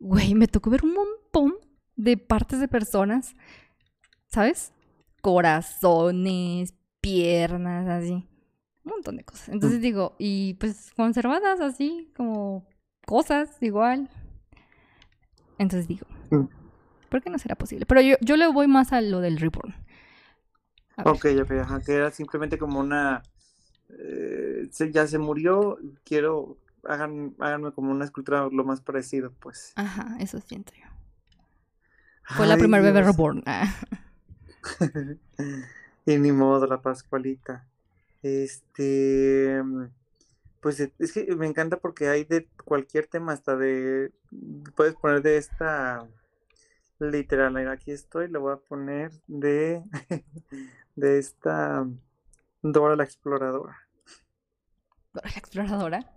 [0.00, 1.54] Güey, me tocó ver un montón
[1.94, 3.36] de partes de personas,
[4.26, 4.72] ¿sabes?
[5.22, 6.74] Corazones,
[7.12, 8.12] piernas, así.
[8.84, 9.48] Un montón de cosas.
[9.50, 12.66] Entonces digo, y pues conservadas así, como
[13.06, 14.08] cosas igual.
[15.58, 16.46] Entonces digo, Mm.
[17.08, 17.86] ¿por qué no será posible?
[17.86, 19.74] Pero yo, yo le voy más a lo del reborn.
[21.04, 23.22] Ok, ok, ajá, que era simplemente como una...
[23.90, 26.58] eh, ya se murió, quiero...
[26.84, 29.72] Hagan, háganme como una escultura lo más parecido, pues.
[29.76, 30.86] Ajá, eso siento yo.
[32.36, 33.42] Fue la primera bebé reborn.
[33.46, 33.72] Ah.
[36.06, 37.66] Y ni modo, la Pascualita.
[38.22, 39.62] Este,
[40.60, 44.12] pues e- es que me encanta porque hay de cualquier tema, hasta de,
[44.76, 46.08] puedes poner de esta,
[46.98, 49.82] literal, mira, aquí estoy, le voy a poner de,
[50.96, 51.86] de esta
[52.62, 53.76] Dora la Exploradora.
[55.12, 56.12] Dora la exploradora.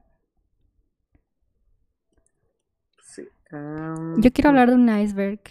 [3.04, 3.28] Sí.
[4.18, 5.42] Yo quiero hablar de un iceberg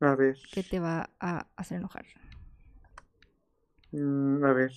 [0.00, 2.04] A ver, que te va a hacer enojar.
[3.96, 4.72] Mm, a ver,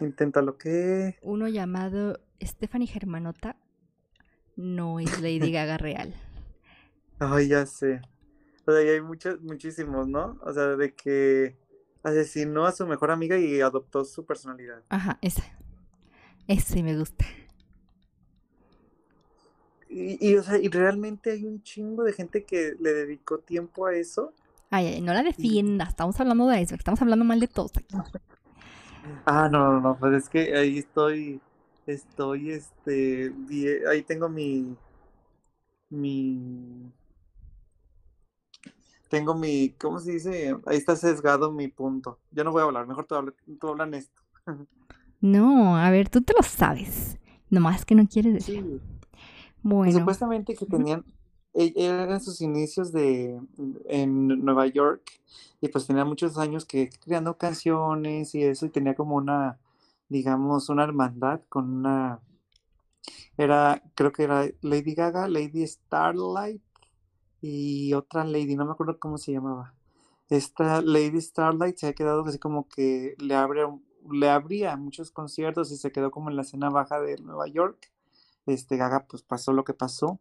[0.00, 1.18] inténtalo, ¿qué?
[1.22, 3.56] Uno llamado Stephanie Germanota
[4.56, 6.14] no es Lady Gaga real.
[7.18, 8.00] Ay, ya sé.
[8.66, 10.38] O sea, y hay muchos, muchísimos, ¿no?
[10.42, 11.56] O sea, de que
[12.02, 14.82] asesinó a su mejor amiga y adoptó su personalidad.
[14.88, 15.42] Ajá, esa.
[16.46, 17.24] Ese me gusta.
[19.88, 23.86] Y, y, o sea, y realmente hay un chingo de gente que le dedicó tiempo
[23.86, 24.32] a eso.
[24.70, 25.90] Ay, ay, no la defiendas.
[25.90, 26.80] Estamos hablando de iceberg.
[26.80, 27.96] Estamos hablando mal de todos aquí.
[29.24, 31.40] Ah, no, no, no, pues es que ahí estoy,
[31.86, 33.32] estoy, este,
[33.88, 34.76] ahí tengo mi,
[35.88, 36.90] mi,
[39.08, 40.56] tengo mi, ¿cómo se dice?
[40.66, 42.18] Ahí está sesgado mi punto.
[42.30, 44.22] Yo no voy a hablar, mejor tú, habla, tú hablan esto.
[45.20, 47.18] No, a ver, tú te lo sabes.
[47.50, 48.62] Nomás que no quieres decir.
[48.62, 48.80] Sí.
[49.62, 49.98] Bueno.
[49.98, 51.04] Supuestamente que tenían,
[51.54, 53.40] eran sus inicios de
[53.86, 55.02] en Nueva York
[55.60, 59.58] y pues tenía muchos años que creando canciones y eso y tenía como una,
[60.08, 62.20] digamos, una hermandad con una,
[63.36, 66.62] era, creo que era Lady Gaga, Lady Starlight
[67.42, 69.74] y otra Lady, no me acuerdo cómo se llamaba.
[70.28, 73.66] Esta Lady Starlight se ha quedado así como que le abre,
[74.10, 77.90] le abría muchos conciertos y se quedó como en la escena baja de Nueva York
[78.46, 80.20] este Gaga pues pasó lo que pasó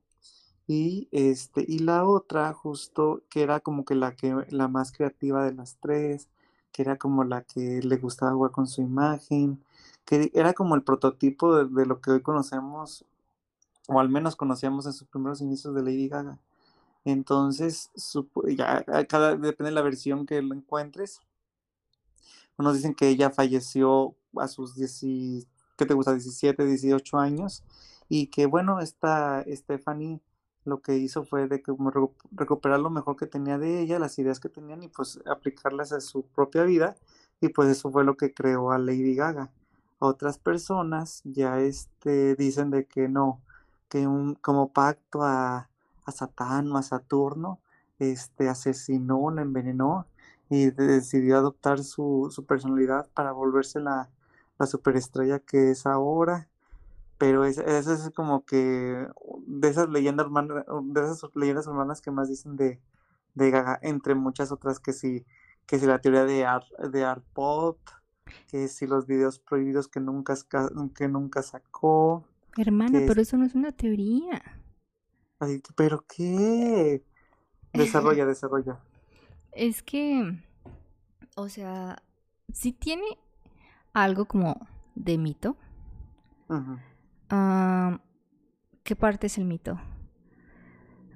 [0.70, 5.44] y este y la otra justo que era como que la que la más creativa
[5.44, 6.30] de las tres
[6.72, 9.64] que era como la que le gustaba jugar con su imagen
[10.06, 13.04] que era como el prototipo de, lo que hoy conocemos
[13.88, 16.38] o al menos conocíamos en sus primeros inicios de Lady Gaga
[17.04, 17.90] entonces
[18.56, 18.86] ya
[19.40, 21.20] depende de la versión que lo encuentres
[22.58, 26.14] unos dicen que ella falleció a sus 10, ¿qué te gusta?
[26.14, 27.64] 17, 18 años
[28.08, 30.22] y que bueno, esta Stephanie
[30.66, 31.74] lo que hizo fue de que
[32.32, 36.02] recuperar lo mejor que tenía de ella, las ideas que tenían y pues aplicarlas a
[36.02, 36.96] su propia vida
[37.42, 39.50] y pues eso fue lo que creó a Lady Gaga.
[40.00, 43.42] Otras personas ya este dicen de que no,
[43.90, 45.70] que un como pacto a,
[46.06, 47.60] a Satán o a Saturno,
[48.00, 50.06] este asesinó, la envenenó
[50.50, 54.10] y decidió adoptar su, su personalidad para volverse la,
[54.58, 56.48] la superestrella que es ahora.
[57.18, 59.08] Pero es- eso es como que
[59.50, 62.80] de esas leyendas urbanas, de esas leyendas urbanas que más dicen de,
[63.36, 65.26] de Gaga, entre muchas otras que sí,
[65.68, 67.80] que si la teoría de art, de art pop,
[68.48, 70.36] que si los videos prohibidos que nunca,
[70.96, 72.26] que nunca sacó.
[72.58, 74.42] Hermana, pero es- eso no es una teoría.
[75.40, 77.04] Ay, ¿pero qué?
[77.74, 78.80] Desarrolla, desarrolla.
[79.52, 80.40] Es que,
[81.36, 82.02] o sea,
[82.54, 83.18] sí tiene
[83.94, 85.58] algo como de mito.
[88.84, 89.80] ¿Qué parte es el mito?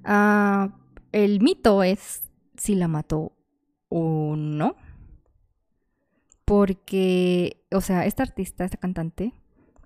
[0.03, 0.77] Ah,
[1.11, 3.33] el mito es si la mató
[3.89, 4.75] o no.
[6.45, 9.33] Porque, o sea, esta artista, esta cantante,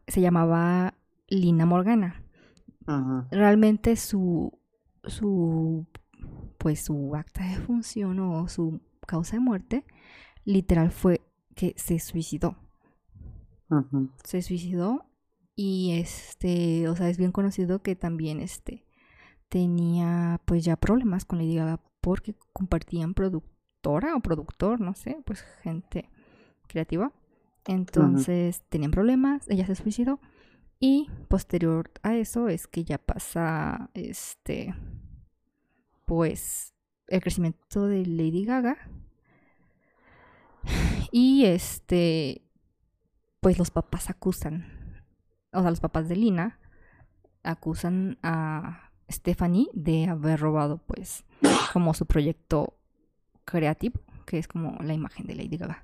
[0.07, 0.95] se llamaba
[1.27, 2.23] Lina Morgana.
[2.87, 3.25] Ujú.
[3.31, 4.57] Realmente su,
[5.03, 5.85] su,
[6.57, 9.85] pues su acta de función o su causa de muerte,
[10.45, 11.21] literal fue
[11.55, 12.55] que se suicidó.
[13.69, 14.09] Ujú.
[14.23, 15.06] Se suicidó
[15.57, 18.85] y este, o sea, es bien conocido que también este
[19.49, 25.41] tenía pues ya problemas con Lady Gaga porque compartían productora o productor, no sé, pues
[25.63, 26.09] gente
[26.67, 27.11] creativa.
[27.65, 30.19] Entonces tenían problemas, ella se suicidó
[30.79, 34.75] y posterior a eso es que ya pasa este
[36.05, 36.75] pues
[37.07, 38.77] el crecimiento de Lady Gaga
[41.11, 42.43] y este
[43.41, 44.76] pues los papás acusan,
[45.51, 46.59] o sea, los papás de Lina
[47.43, 51.25] acusan a Stephanie de haber robado pues
[51.73, 52.77] como su proyecto
[53.45, 55.83] creativo, que es como la imagen de Lady Gaga.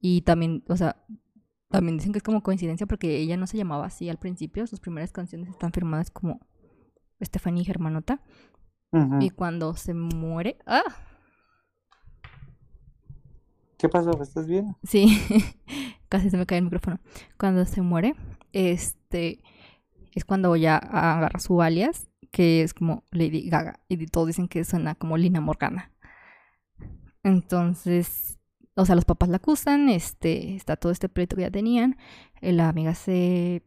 [0.00, 0.96] Y también, o sea,
[1.68, 4.80] también dicen que es como coincidencia porque ella no se llamaba así al principio, sus
[4.80, 6.40] primeras canciones están firmadas como
[7.22, 8.20] Stephanie Germanota.
[9.20, 10.82] Y cuando se muere, ¡ah!
[13.78, 14.10] ¿Qué pasó?
[14.22, 14.76] ¿Estás bien?
[14.82, 15.18] Sí,
[16.12, 17.00] casi se me cae el micrófono.
[17.38, 18.14] Cuando se muere,
[18.52, 19.40] este
[20.12, 24.62] es cuando ya agarra su alias, que es como Lady Gaga, y todos dicen que
[24.62, 25.90] suena como Lina Morgana.
[27.22, 28.38] Entonces,
[28.74, 31.96] o sea, los papás la acusan, este, está todo este pleito que ya tenían,
[32.42, 33.62] eh, la amiga se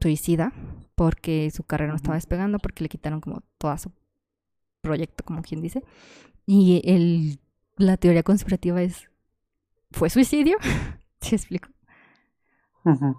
[0.00, 0.54] suicida
[0.94, 3.92] porque su carrera no estaba despegando, porque le quitaron como todo su
[4.80, 5.82] proyecto, como quien dice.
[6.46, 7.40] Y el,
[7.76, 9.10] la teoría conspirativa es,
[9.90, 10.56] ¿fue suicidio?
[11.20, 11.73] ¿Sí explico?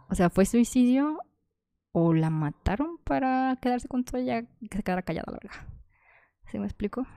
[0.08, 1.20] O sea, ¿fue suicidio
[1.94, 5.68] o la mataron para quedarse con todo ella y que se quedara callada, la verdad?
[6.48, 7.08] ¿Sí me explico?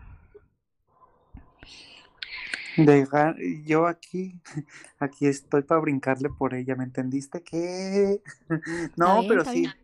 [2.77, 4.41] Dejar, yo aquí,
[5.01, 7.43] aquí estoy para brincarle por ella, ¿me entendiste?
[7.43, 8.23] ¿Qué?
[8.97, 9.63] No, bien, pero sí.
[9.63, 9.75] bien.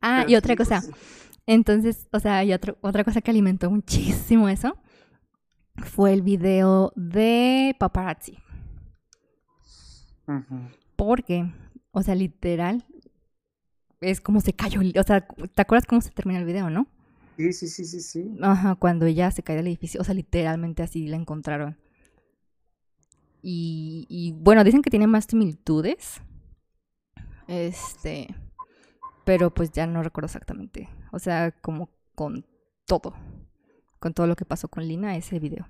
[0.00, 0.84] Ah, pero y otra sí, cosa.
[0.84, 0.90] pues,
[1.46, 4.78] Entonces, o sea, y otro- otra cosa que alimentó muchísimo eso
[5.76, 8.38] fue el video de paparazzi.
[10.96, 11.46] Porque,
[11.98, 12.84] o sea, literal,
[14.00, 14.80] es como se cayó.
[14.80, 16.86] O sea, ¿te acuerdas cómo se termina el video, no?
[17.36, 18.36] Sí, sí, sí, sí, sí.
[18.42, 21.76] Ajá, cuando ella se cae del edificio, o sea, literalmente así la encontraron.
[23.42, 26.20] Y, y, bueno, dicen que tiene más similitudes.
[27.46, 28.34] Este,
[29.24, 30.88] pero pues ya no recuerdo exactamente.
[31.12, 32.44] O sea, como con
[32.86, 33.14] todo.
[34.00, 35.68] Con todo lo que pasó con Lina, ese video.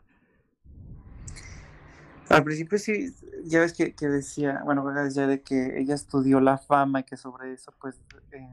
[2.31, 3.15] Al principio sí,
[3.45, 7.05] ya ves que, que decía, bueno, Gaga decía de que ella estudió la fama y
[7.05, 8.01] que sobre eso, pues,
[8.33, 8.47] eh,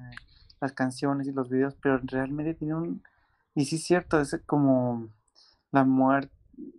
[0.62, 3.04] las canciones y los videos, pero realmente tiene un,
[3.54, 5.10] y sí es cierto, es como
[5.72, 6.32] la muerte,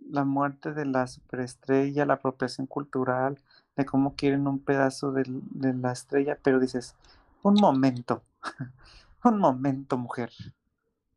[0.09, 3.39] la muerte de la superestrella, la apropiación cultural,
[3.75, 6.95] de cómo quieren un pedazo del- de, la estrella, pero dices,
[7.43, 8.23] un momento,
[9.23, 10.31] un momento, mujer,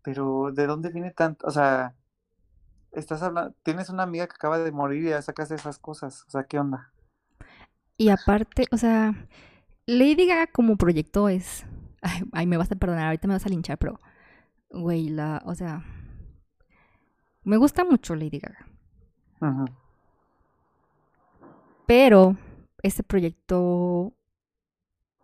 [0.02, 1.46] pero ¿de dónde viene tanto?
[1.46, 1.94] O sea,
[2.92, 6.30] estás hablando, tienes una amiga que acaba de morir y ya sacas esas cosas, o
[6.30, 6.92] sea, ¿qué onda?
[7.96, 9.14] Y aparte, o sea,
[9.86, 11.66] Lady Gaga como proyecto es.
[12.02, 14.00] Ay, ay, me vas a perdonar, ahorita me vas a linchar, pero.
[14.70, 15.42] Güey, la.
[15.44, 15.84] O sea.
[17.44, 18.66] Me gusta mucho Lady Gaga.
[19.42, 19.66] Ujú.
[21.86, 22.36] Pero
[22.82, 24.14] este proyecto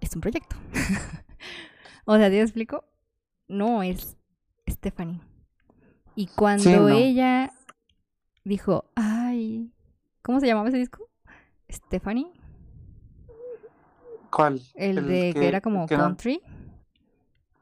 [0.01, 0.57] es un proyecto.
[2.05, 2.85] o sea, ¿te explico?
[3.49, 4.19] No es
[4.69, 5.23] Stephanie.
[6.17, 6.89] Y cuando no.
[6.89, 7.53] ella
[8.43, 9.71] dijo, ay,
[10.23, 11.09] ¿cómo se llamaba ese disco?
[11.71, 12.33] Stephanie,
[14.31, 14.61] ¿Cuál?
[14.75, 16.41] el, de que, era como que no- country.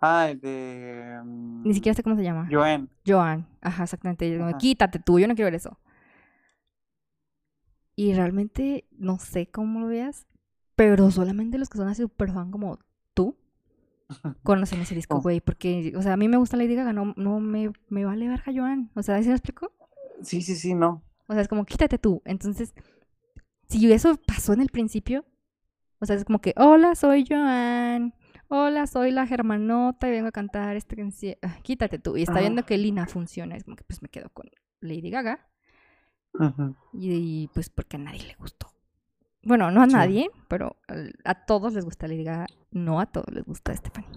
[0.00, 1.20] Ah, el de...
[1.24, 2.48] mm, Ni siquiera sé cómo se llama.
[2.50, 2.88] Joanne.
[3.06, 3.46] Joan.
[3.60, 4.40] Ajá, exactamente.
[4.40, 4.58] Ajá.
[4.58, 5.78] Quítate tú, yo no quiero ver eso.
[7.96, 10.26] Y realmente no sé cómo lo veas,
[10.76, 12.78] pero solamente los que son así super fan como
[14.42, 15.22] conocen ese disco, Oh.
[15.22, 15.40] güey.
[15.40, 18.52] Porque, o sea, a mí me gusta Lady Gaga, no, no me, me vale verga
[18.54, 18.90] Joan.
[18.94, 19.72] O sea, ¿sí me explico?
[20.22, 21.02] Sí, sí, sí, no.
[21.26, 22.22] O sea, es como, quítate tú.
[22.24, 22.74] Entonces,
[23.68, 25.24] si eso pasó en el principio,
[26.00, 28.14] o sea, es como que, hola, soy Joan.
[28.48, 31.36] Hola, soy la Germanota y vengo a cantar canción.
[31.42, 32.16] Ah, Quítate tú.
[32.16, 33.56] Y está viendo que Lina funciona.
[33.56, 34.50] Es como que pues me quedo con
[34.80, 35.48] Lady Gaga.
[36.92, 38.68] Y, pues porque a nadie le gustó.
[39.44, 39.92] Bueno, no a Sí.
[39.92, 40.76] nadie, pero
[41.24, 42.46] a todos les gusta Lady Gaga.
[42.70, 44.08] No a todos les gusta Stephanie.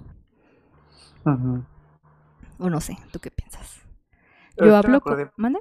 [1.26, 1.64] Ujú.
[2.60, 3.82] O no sé, ¿tú qué piensas?
[4.58, 5.32] Yo hablo con...
[5.38, 5.60] ¿Mande?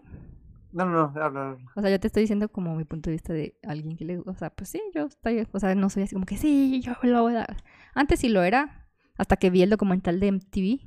[0.72, 1.56] No, no, no, habla.
[1.74, 4.18] O sea, yo te estoy diciendo como mi punto de vista de alguien que le...
[4.18, 5.46] O sea, pues sí, yo estoy...
[5.52, 7.56] O sea, no soy así como que sí, yo lo voy a dar.
[7.94, 8.88] Antes sí lo era,
[9.18, 10.80] hasta que vi el documental de MTV,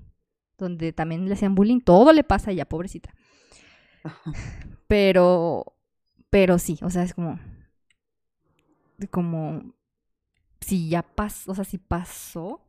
[0.57, 1.82] donde también le hacían bullying.
[1.82, 3.13] Todo le pasa a ella, pobrecita.
[4.88, 5.75] Pero...
[6.30, 7.39] Pero sí, o sea, es como...
[9.08, 9.74] Como...
[10.62, 12.62] Si ya pasó, o sea, si pasó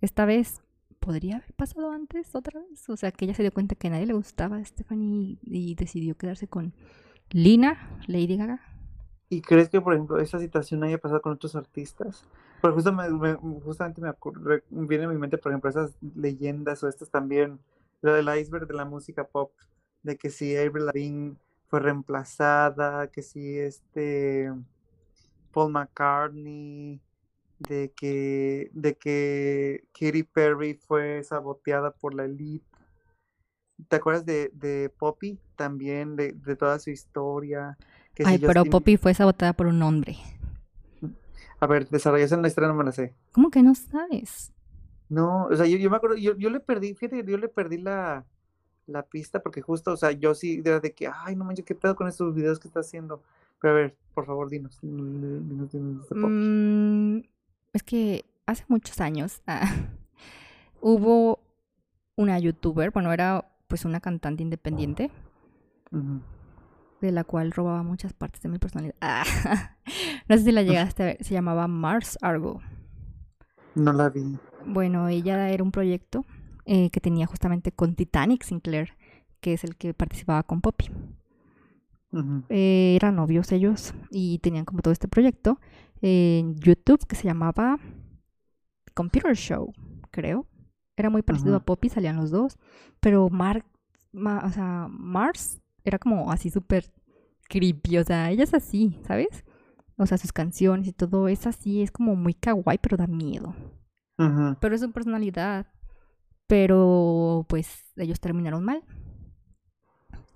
[0.00, 0.62] esta vez,
[0.98, 2.88] podría haber pasado antes otra vez.
[2.88, 6.16] O sea, que ella se dio cuenta que nadie le gustaba a Stephanie y, decidió
[6.16, 6.72] quedarse con
[7.30, 8.60] Lina, Lady Gaga.
[9.28, 12.24] ¿Y crees que, por ejemplo, esa situación haya pasado con otros artistas?
[12.62, 16.88] Porque justo me, me- justamente me viene a mi mente, por ejemplo, esas leyendas o
[16.88, 17.60] estas también,
[18.00, 19.52] lo del iceberg de la música pop,
[20.02, 21.36] de que si Avril Lavigne
[21.68, 24.50] fue reemplazada, que si este
[25.52, 27.00] Paul McCartney,
[27.58, 32.64] de que, de que Katy Perry fue saboteada por la elite.
[33.88, 35.38] ¿Te acuerdas de, de Poppy?
[35.56, 37.76] También, de, de toda su historia.
[38.14, 40.16] Que si Ay, pero Justin- Poppy fue sabotada por un hombre.
[41.60, 43.14] A ver, desarrollaste en la historia, no me la sé.
[43.32, 44.52] ¿Cómo que no sabes?
[45.08, 47.78] No, o sea, yo, yo me acuerdo, yo, yo le perdí, fíjate, yo le perdí
[47.78, 48.24] la,
[48.86, 51.74] la pista porque justo, o sea, yo sí, era de que, ay, no manches, ¿qué
[51.74, 53.22] pedo con estos videos que está haciendo?
[53.60, 56.32] Pero a ver, por favor, dinos, dinos, dinos, dinos de Poppy.
[56.32, 57.22] Mm,
[57.72, 59.70] es que hace muchos años ah,
[60.80, 61.40] hubo
[62.16, 65.10] una youtuber, bueno, era pues una cantante independiente
[67.00, 68.96] de la cual robaba muchas partes de mi personalidad.
[69.00, 69.24] Ah,
[70.28, 72.60] no sé si la llegaste a ver, se llamaba Mars Argo.
[73.74, 74.36] No la vi.
[74.66, 76.26] Bueno, ella era un proyecto
[76.66, 78.90] eh, que tenía justamente con Titanic Sinclair,
[79.40, 80.90] que es el que participaba con Poppy.
[82.48, 85.60] Eh, eran novios ellos y tenían como todo este proyecto
[86.00, 87.78] en YouTube que se llamaba
[88.94, 89.72] Computer Show,
[90.10, 90.46] creo.
[90.96, 92.58] Era muy parecido a Poppy, salían los dos,
[93.00, 93.64] pero Mar
[94.10, 96.90] Ma- o sea, Mars era como así súper
[97.48, 99.44] creepy, o sea, ella es así, ¿sabes?
[99.96, 103.54] O sea, sus canciones y todo es así, es como muy kawaii, pero da miedo.
[104.60, 105.66] Pero es su personalidad.
[106.46, 108.82] Pero pues ellos terminaron mal.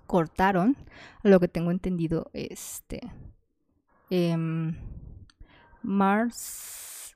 [0.07, 0.75] Cortaron,
[1.23, 3.01] a lo que tengo entendido, este.
[4.09, 4.75] em,
[5.81, 7.15] Mars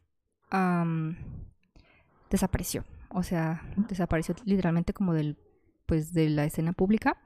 [2.29, 2.85] desapareció.
[3.09, 5.37] O sea, desapareció literalmente como del,
[5.85, 7.17] pues, de la escena pública.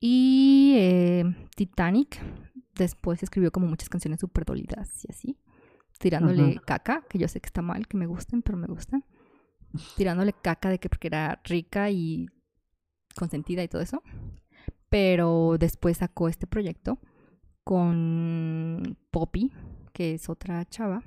[0.00, 2.20] Y eh, Titanic
[2.74, 5.38] después escribió como muchas canciones súper dolidas y así.
[5.98, 9.04] Tirándole caca, que yo sé que está mal, que me gusten, pero me gustan.
[9.96, 12.26] Tirándole caca de que porque era rica y
[13.14, 14.02] consentida y todo eso.
[14.92, 16.98] Pero después sacó este proyecto
[17.64, 19.50] con Poppy,
[19.94, 21.02] que es otra chava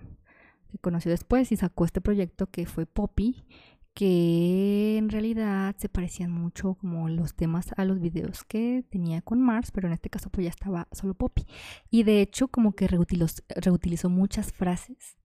[0.71, 3.45] que conoció después y sacó este proyecto que fue Poppy,
[3.93, 9.39] que en realidad se parecían mucho como los temas a los videos que tenía con
[9.39, 11.45] Mars, pero en este caso pues ya estaba solo Poppy.
[11.91, 15.15] Y de hecho como que reutilizó, reutilizó muchas frases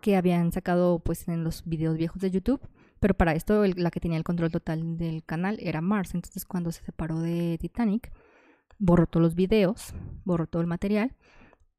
[0.00, 2.60] que habían sacado pues en los videos viejos de YouTube.
[3.00, 6.14] Pero para esto la que tenía el control total del canal era Mars.
[6.14, 8.12] Entonces cuando se separó de Titanic,
[8.78, 9.94] borró todos los videos,
[10.24, 11.14] borró todo el material.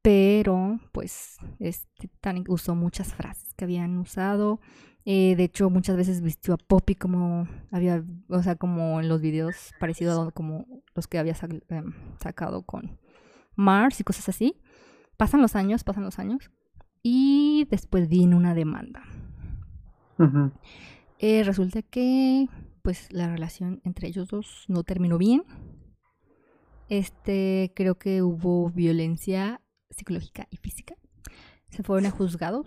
[0.02, 4.60] Pero pues es- Titanic usó muchas frases que habían usado.
[5.04, 9.20] Eh, de hecho, muchas veces vistió a Poppy como había, o sea, como en los
[9.22, 11.34] videos parecidos a como los que había
[11.70, 12.98] em, sacado con
[13.56, 14.60] Mars y cosas así.
[15.16, 16.50] Pasan los años, pasan los años.
[17.02, 19.02] Y después vino una demanda.
[20.18, 20.52] Ujú.
[21.18, 22.46] Eh, resulta que
[22.82, 25.44] pues la relación entre ellos dos no terminó bien.
[26.88, 29.60] Este, creo que hubo violencia
[29.90, 30.94] psicológica y física.
[31.70, 32.66] Se fueron a juzgados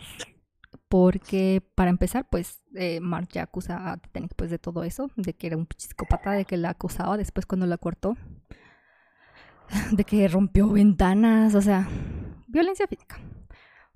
[0.87, 5.33] porque para empezar, pues eh, Mark ya acusa a Titanic pues de todo eso, de
[5.33, 8.17] que era un psicópata, de que la acosaba después cuando la cortó,
[9.93, 11.87] de que rompió ventanas, o sea,
[12.47, 13.19] violencia física.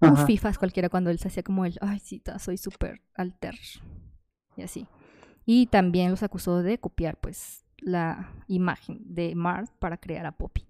[0.01, 3.55] Un fifas cualquiera cuando él se hacía como el, ay, sí, ta, soy súper alter.
[4.57, 4.87] Y así.
[5.45, 10.65] Y también los acusó de copiar, pues, la imagen de Mars para crear a Poppy.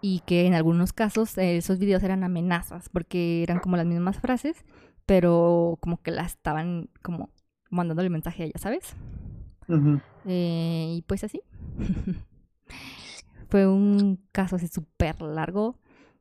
[0.00, 4.20] Y que en algunos casos eh, esos videos eran amenazas, porque eran como las mismas
[4.20, 4.64] frases,
[5.06, 7.30] pero como que las estaban como
[7.70, 8.94] mandándole el mensaje a ella, ¿sabes?
[10.24, 11.42] Eh, y pues así.
[13.48, 15.78] Fue un caso así súper largo.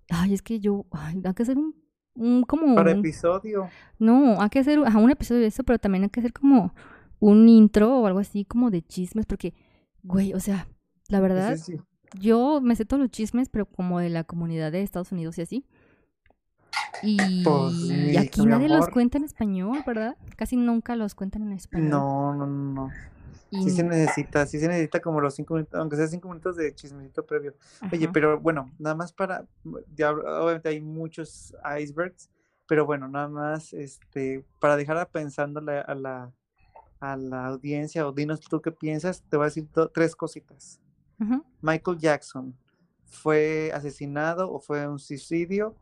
[0.09, 1.75] Ay, es que yo, ay, hay que hacer un,
[2.17, 3.69] un como Para un- episodio.
[3.99, 6.73] no, hay que hacer ajá, un episodio de eso, pero también hay que hacer como
[7.19, 9.53] un intro o algo así como de chismes, porque,
[10.03, 10.67] güey, o sea,
[11.09, 11.81] la verdad, Sí, sí.
[12.19, 15.41] yo me sé todos los chismes, pero como de la comunidad de Estados Unidos y
[15.41, 15.65] así.
[17.03, 20.17] Y Pues sí, aquí nadie los cuenta en español, ¿verdad?
[20.35, 21.89] Casi nunca los cuentan en español.
[21.89, 22.89] No, no, no.
[23.49, 26.55] Y- Sí se necesita, sí se necesita como los cinco minutos, aunque sea cinco minutos
[26.57, 27.55] de chismecito previo.
[27.91, 29.45] Oye, pero bueno, nada más para,
[29.95, 32.29] ya obviamente hay muchos icebergs,
[32.67, 36.31] pero bueno, nada más, este, para dejar pensando la- a la,
[36.99, 40.81] a la audiencia, o dinos tú qué piensas, te voy a decir do- tres cositas.
[41.61, 42.55] Michael Jackson,
[43.05, 45.75] ¿fue asesinado o fue un suicidio?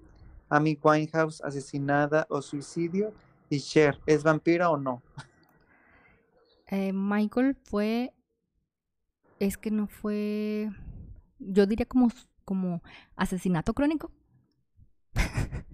[0.49, 3.11] Amy Winehouse, asesinada o suicidio?
[3.49, 5.01] Y Cher, ¿es vampira o no?
[6.67, 8.13] Eh, Michael fue.
[9.39, 10.69] Es que no fue.
[11.39, 12.09] Yo diría como,
[12.45, 12.81] como
[13.15, 14.11] asesinato crónico.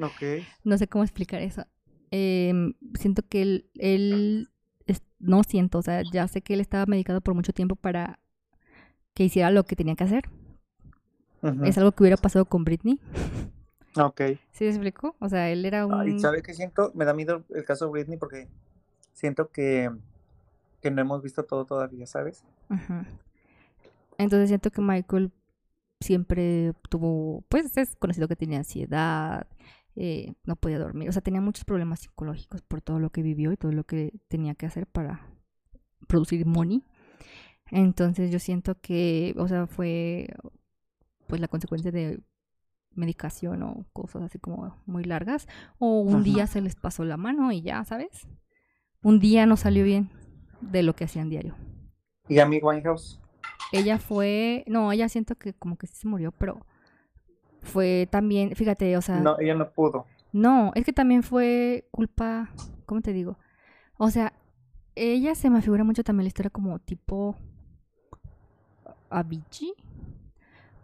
[0.00, 0.22] Ok.
[0.64, 1.66] No sé cómo explicar eso.
[2.10, 4.48] Em, siento que él, él
[4.86, 8.18] es- no siento, o sea, ya sé que él estaba medicado por mucho tiempo para
[9.14, 10.24] que hiciera lo que tenía que hacer.
[11.64, 12.98] Es algo que hubiera pasado con Britney.
[13.94, 14.22] Ok.
[14.52, 15.14] ¿Sí me explico?
[15.20, 15.92] O sea, él era un...
[15.92, 16.90] Ay, ¿sabe qué siento?
[16.94, 18.48] Me da miedo el caso de Britney porque
[19.12, 19.90] siento que,
[20.82, 22.44] que no hemos visto todo todavía, ¿sabes?
[24.18, 25.32] Entonces siento que Michael
[26.00, 29.46] siempre tuvo, pues es conocido que tenía ansiedad,
[29.94, 33.52] eh, no podía dormir, o sea, tenía muchos problemas psicológicos por todo lo que vivió
[33.52, 35.28] y todo lo que tenía que hacer para
[36.08, 36.82] producir money.
[37.70, 40.28] Entonces yo siento que, o sea, fue
[41.28, 42.20] pues la consecuencia de
[42.94, 45.46] medicación o cosas así como muy largas,
[45.78, 46.24] o un Ajá.
[46.24, 48.26] día se les pasó la mano y ya, ¿sabes?
[49.02, 50.10] Un día no salió bien
[50.62, 51.54] de lo que hacían diario.
[52.28, 53.20] Y Amy Winehouse.
[53.72, 56.64] Ella fue, no, ella siento que como que sí se murió, pero
[57.62, 60.06] fue también, fíjate, o sea, no, No, ella no pudo.
[60.74, 62.50] es que también fue culpa,
[62.86, 63.38] ¿cómo te digo?
[63.98, 64.32] O sea,
[64.94, 67.36] ella se me figura mucho también la historia como tipo
[69.10, 69.74] Avicii,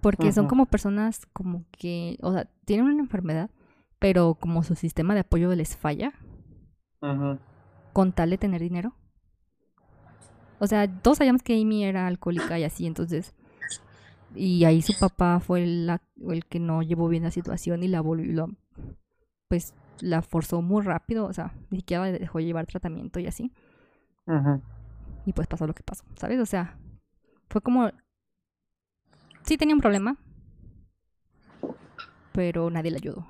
[0.00, 3.50] porque son como personas como que, o sea, tienen una enfermedad,
[3.98, 6.12] pero como su sistema de apoyo les falla
[7.92, 8.94] con tal de tener dinero.
[10.58, 13.34] O sea, todos sabíamos que Amy era alcohólica y así, entonces.
[14.34, 16.00] Y ahí su papá fue el
[16.48, 18.48] que no llevó bien la situación y la volvió,
[19.48, 23.52] pues la forzó muy rápido, o sea, ni siquiera dejó llevar tratamiento y así.
[24.26, 24.60] Ujú.
[25.26, 26.38] Y pues pasó lo que pasó, ¿sabes?
[26.40, 26.76] O sea,
[27.48, 27.90] fue como.
[29.42, 30.16] Sí tenía un problema,
[32.32, 33.26] pero nadie le ayudó.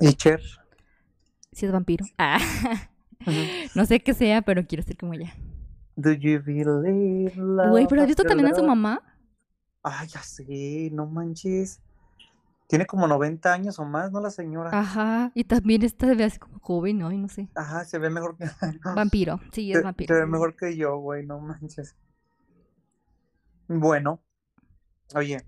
[0.00, 0.40] Y Cher.
[1.52, 2.04] Si es vampiro.
[2.18, 2.38] Ah,
[3.74, 5.34] no sé qué sea, pero quiero ser como ella.
[5.96, 9.00] Do you believe love Güey, pero ¿has visto también a su mamá?
[9.82, 11.80] Ay, ya sé, no manches.
[12.68, 14.20] Tiene como 90 años o más, ¿no?
[14.20, 14.70] La señora.
[14.72, 17.12] Ajá, y también esta se ve así como joven, ¿no?
[17.12, 17.48] Y no sé.
[17.54, 18.44] Ajá, se ve mejor que.
[18.94, 20.14] Vampiro, sí, es Se, se vampiro.
[20.14, 21.94] ve mejor que yo, güey, no manches.
[23.68, 24.20] Bueno,
[25.14, 25.44] oye,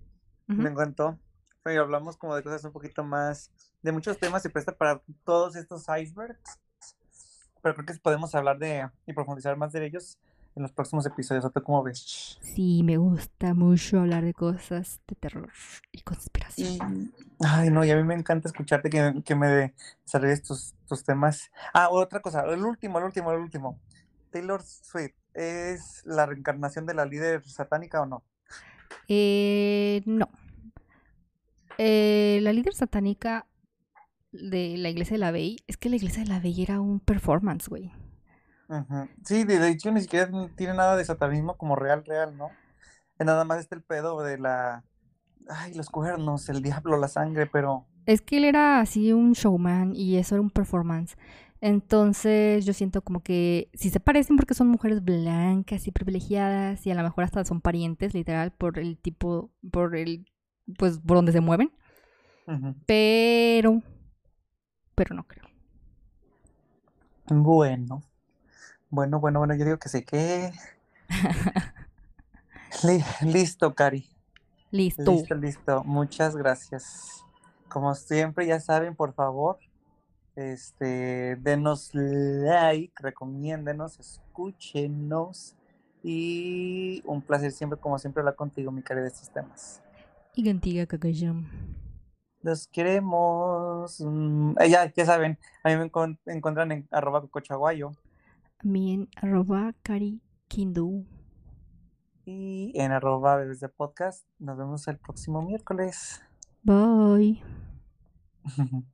[0.49, 0.61] Ujú.
[0.63, 1.19] me encantó.
[1.65, 3.51] Oye, hablamos como de cosas un poquito más,
[3.83, 6.59] de muchos temas, se presta para todos estos icebergs.
[7.63, 10.19] Pero creo que podemos hablar de y profundizar más de ellos
[10.57, 11.45] en los próximos episodios.
[11.45, 12.39] ¿O tú cómo ves?
[12.43, 15.51] Sí, me gusta mucho hablar de cosas de terror
[15.93, 17.13] y conspiración.
[17.41, 19.75] Ay, no, y a mí me encanta escucharte que, que me
[20.05, 21.51] desarrolles tus, tus temas.
[21.73, 23.81] Ah, otra cosa, el último, el último, el último.
[24.31, 28.25] Taylor Swift, ¿es la reencarnación de la líder satánica o no?
[29.09, 30.29] Eh, no.
[31.79, 33.47] Eh, la líder satánica
[34.33, 37.01] de la iglesia de la Bey, es que la iglesia de la Bey era un
[37.01, 37.93] performance, güey.
[39.25, 42.51] Sí, de de hecho ni siquiera tiene nada de satanismo como real, real, ¿no?
[43.19, 44.85] Eh, Nada más está el pedo de la...
[45.49, 47.87] Ay, los cuernos, el diablo, la sangre, pero...
[48.07, 51.17] Es que él era así un showman y eso era un performance.
[51.61, 56.91] Entonces yo siento como que si se parecen porque son mujeres blancas y privilegiadas y
[56.91, 60.27] a lo mejor hasta son parientes, literal, por el tipo, por el,
[60.79, 61.73] pues por donde se mueven.
[62.87, 63.83] Pero,
[64.95, 65.45] pero no creo.
[67.29, 68.03] Bueno,
[68.95, 70.53] bueno, bueno, bueno, yo digo que sé que...
[72.85, 74.09] Li- listo, Cari.
[74.71, 75.11] Listo.
[75.11, 75.85] Listo, listo.
[75.85, 77.25] Muchas gracias.
[77.69, 79.59] Como siempre, ya saben, por favor,
[80.37, 85.55] este, denos like, recomiéndenos, escúchenos.
[86.03, 89.81] Y un placer siempre, como siempre, hablar contigo, mi Cari, de estos temas.
[90.35, 91.49] Y contigo, Kakayam.
[92.43, 94.01] Los queremos.
[94.01, 95.85] Mm, eh, ya, ya saben, a mí me
[96.27, 97.93] encuentran en arroba cocochaguayo
[98.65, 99.75] mí en arroba
[100.49, 101.07] Kindu.
[102.25, 104.27] y en arroba bebés de podcast.
[104.39, 106.23] Nos vemos el próximo miércoles.
[106.62, 107.43] Bye.